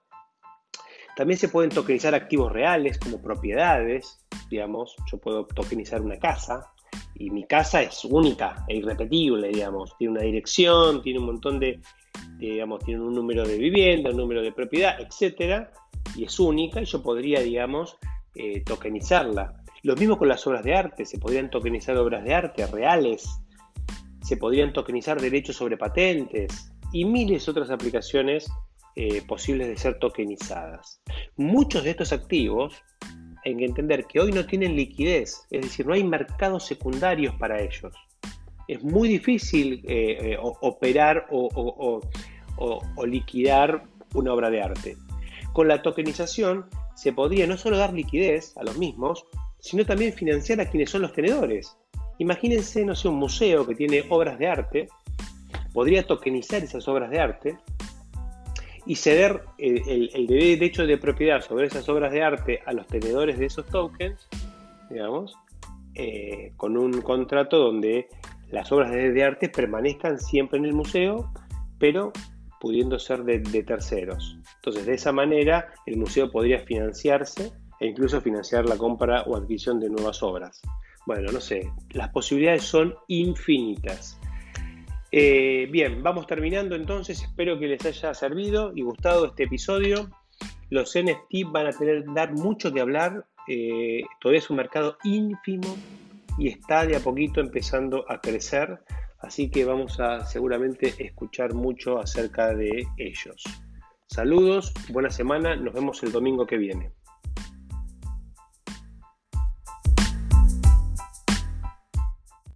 También 1.17 1.37
se 1.37 1.49
pueden 1.49 1.71
tokenizar 1.71 2.15
activos 2.15 2.53
reales 2.53 2.97
como 2.97 3.21
propiedades, 3.21 4.25
digamos, 4.49 4.95
yo 5.11 5.17
puedo 5.17 5.45
tokenizar 5.45 5.99
una 5.99 6.19
casa, 6.19 6.71
y 7.15 7.29
mi 7.29 7.45
casa 7.45 7.81
es 7.81 8.03
única 8.05 8.65
e 8.67 8.77
irrepetible, 8.77 9.49
digamos. 9.49 9.95
Tiene 9.97 10.13
una 10.13 10.23
dirección, 10.23 11.01
tiene 11.01 11.19
un 11.19 11.25
montón 11.25 11.59
de, 11.59 11.79
digamos, 12.37 12.83
tiene 12.83 13.01
un 13.01 13.13
número 13.13 13.47
de 13.47 13.57
vivienda, 13.57 14.11
un 14.11 14.17
número 14.17 14.41
de 14.41 14.51
propiedad, 14.51 14.99
etcétera, 14.99 15.71
y 16.15 16.25
es 16.25 16.39
única 16.39 16.81
y 16.81 16.85
yo 16.85 17.01
podría, 17.01 17.41
digamos, 17.41 17.97
eh, 18.35 18.61
tokenizarla. 18.61 19.53
Lo 19.83 19.95
mismo 19.95 20.17
con 20.17 20.27
las 20.27 20.45
obras 20.47 20.63
de 20.63 20.75
arte, 20.75 21.05
se 21.05 21.19
podrían 21.19 21.49
tokenizar 21.49 21.95
obras 21.97 22.23
de 22.23 22.33
arte 22.33 22.65
reales, 22.67 23.27
se 24.21 24.37
podrían 24.37 24.73
tokenizar 24.73 25.21
derechos 25.21 25.55
sobre 25.55 25.77
patentes 25.77 26.71
y 26.91 27.05
miles 27.05 27.45
de 27.45 27.51
otras 27.51 27.69
aplicaciones 27.69 28.49
eh, 28.95 29.21
posibles 29.27 29.67
de 29.67 29.77
ser 29.77 29.99
tokenizadas. 29.99 31.01
Muchos 31.37 31.83
de 31.83 31.91
estos 31.91 32.11
activos 32.11 32.81
que 33.53 33.65
entender 33.65 34.05
que 34.05 34.19
hoy 34.19 34.31
no 34.31 34.45
tienen 34.45 34.75
liquidez, 34.75 35.45
es 35.51 35.61
decir, 35.61 35.85
no 35.85 35.93
hay 35.93 36.03
mercados 36.03 36.65
secundarios 36.65 37.35
para 37.35 37.61
ellos. 37.61 37.93
Es 38.67 38.83
muy 38.83 39.07
difícil 39.07 39.83
eh, 39.87 40.33
eh, 40.33 40.37
operar 40.39 41.27
o, 41.29 42.01
liquidar 43.05 43.83
una 44.13 44.33
obra 44.33 44.49
de 44.49 44.61
arte. 44.61 44.97
Con 45.53 45.67
la 45.67 45.81
tokenización 45.81 46.65
se 46.95 47.13
podría 47.13 47.45
no 47.45 47.57
solo 47.57 47.77
dar 47.77 47.93
liquidez 47.93 48.57
a 48.57 48.63
los 48.63 48.77
mismos, 48.77 49.25
sino 49.59 49.85
también 49.85 50.13
financiar 50.13 50.59
a 50.61 50.69
quienes 50.69 50.89
son 50.89 51.03
los 51.03 51.13
tenedores. 51.13 51.77
Imagínense, 52.17 52.83
no 52.83 52.95
sé, 52.95 53.07
un 53.07 53.15
museo 53.15 53.67
que 53.67 53.75
tiene 53.75 54.03
obras 54.09 54.39
de 54.39 54.47
arte, 54.47 54.87
podría 55.73 56.07
tokenizar 56.07 56.63
esas 56.63 56.87
obras 56.87 57.11
de 57.11 57.19
arte 57.19 57.57
y 58.85 58.95
ceder 58.95 59.41
el, 59.57 60.27
derecho 60.27 60.85
de 60.85 60.97
propiedad 60.97 61.41
sobre 61.41 61.67
esas 61.67 61.87
obras 61.89 62.11
de 62.11 62.23
arte 62.23 62.59
a 62.65 62.73
los 62.73 62.85
tenedores 62.87 63.39
de 63.39 63.45
esos 63.45 63.65
tokens, 63.65 64.27
digamos, 64.89 65.35
eh, 65.95 66.53
con 66.57 66.77
un 66.77 67.01
contrato 67.01 67.57
donde 67.57 68.07
las 68.51 68.71
obras 68.71 68.91
de, 68.91 69.23
arte 69.23 69.49
permanezcan 69.49 70.19
siempre 70.19 70.59
en 70.59 70.65
el 70.65 70.73
museo, 70.73 71.31
pero 71.79 72.11
pudiendo 72.59 72.99
ser 72.99 73.23
de, 73.23 73.39
terceros. 73.63 74.37
Entonces, 74.55 74.85
de 74.85 74.93
esa 74.93 75.11
manera, 75.11 75.73
el 75.85 75.97
museo 75.97 76.31
podría 76.31 76.59
financiarse 76.59 77.51
e 77.79 77.87
incluso 77.87 78.21
financiar 78.21 78.67
la 78.67 78.77
compra 78.77 79.23
o 79.23 79.35
adquisición 79.35 79.79
de 79.79 79.89
nuevas 79.89 80.21
obras. 80.23 80.61
Bueno, 81.05 81.31
no 81.31 81.39
sé, 81.39 81.69
las 81.91 82.09
posibilidades 82.09 82.63
son 82.63 82.95
infinitas. 83.07 84.19
Eh, 85.17 85.69
bien, 85.71 86.03
vamos 86.03 86.27
terminando 86.27 86.75
entonces. 86.75 87.23
Espero 87.23 87.57
que 87.57 87.67
les 87.67 87.85
haya 87.85 88.13
servido 88.13 88.73
y 88.75 88.81
gustado 88.81 89.27
este 89.27 89.43
episodio. 89.43 90.09
Los 90.69 90.93
NFT 90.93 91.49
van 91.53 91.67
a 91.67 91.71
tener 91.71 92.03
dar 92.13 92.33
mucho 92.33 92.69
de 92.69 92.81
hablar. 92.81 93.25
Eh, 93.47 94.01
todavía 94.19 94.39
es 94.39 94.49
un 94.49 94.57
mercado 94.57 94.97
ínfimo 95.05 95.77
y 96.37 96.49
está 96.49 96.85
de 96.85 96.97
a 96.97 96.99
poquito 96.99 97.39
empezando 97.39 98.03
a 98.11 98.19
crecer. 98.19 98.79
Así 99.21 99.49
que 99.49 99.63
vamos 99.63 100.01
a 100.01 100.25
seguramente 100.25 100.93
escuchar 100.97 101.53
mucho 101.53 101.97
acerca 101.97 102.53
de 102.53 102.85
ellos. 102.97 103.41
Saludos, 104.07 104.73
buena 104.89 105.11
semana, 105.11 105.55
nos 105.55 105.73
vemos 105.73 106.03
el 106.03 106.11
domingo 106.11 106.45
que 106.45 106.57
viene. 106.57 106.91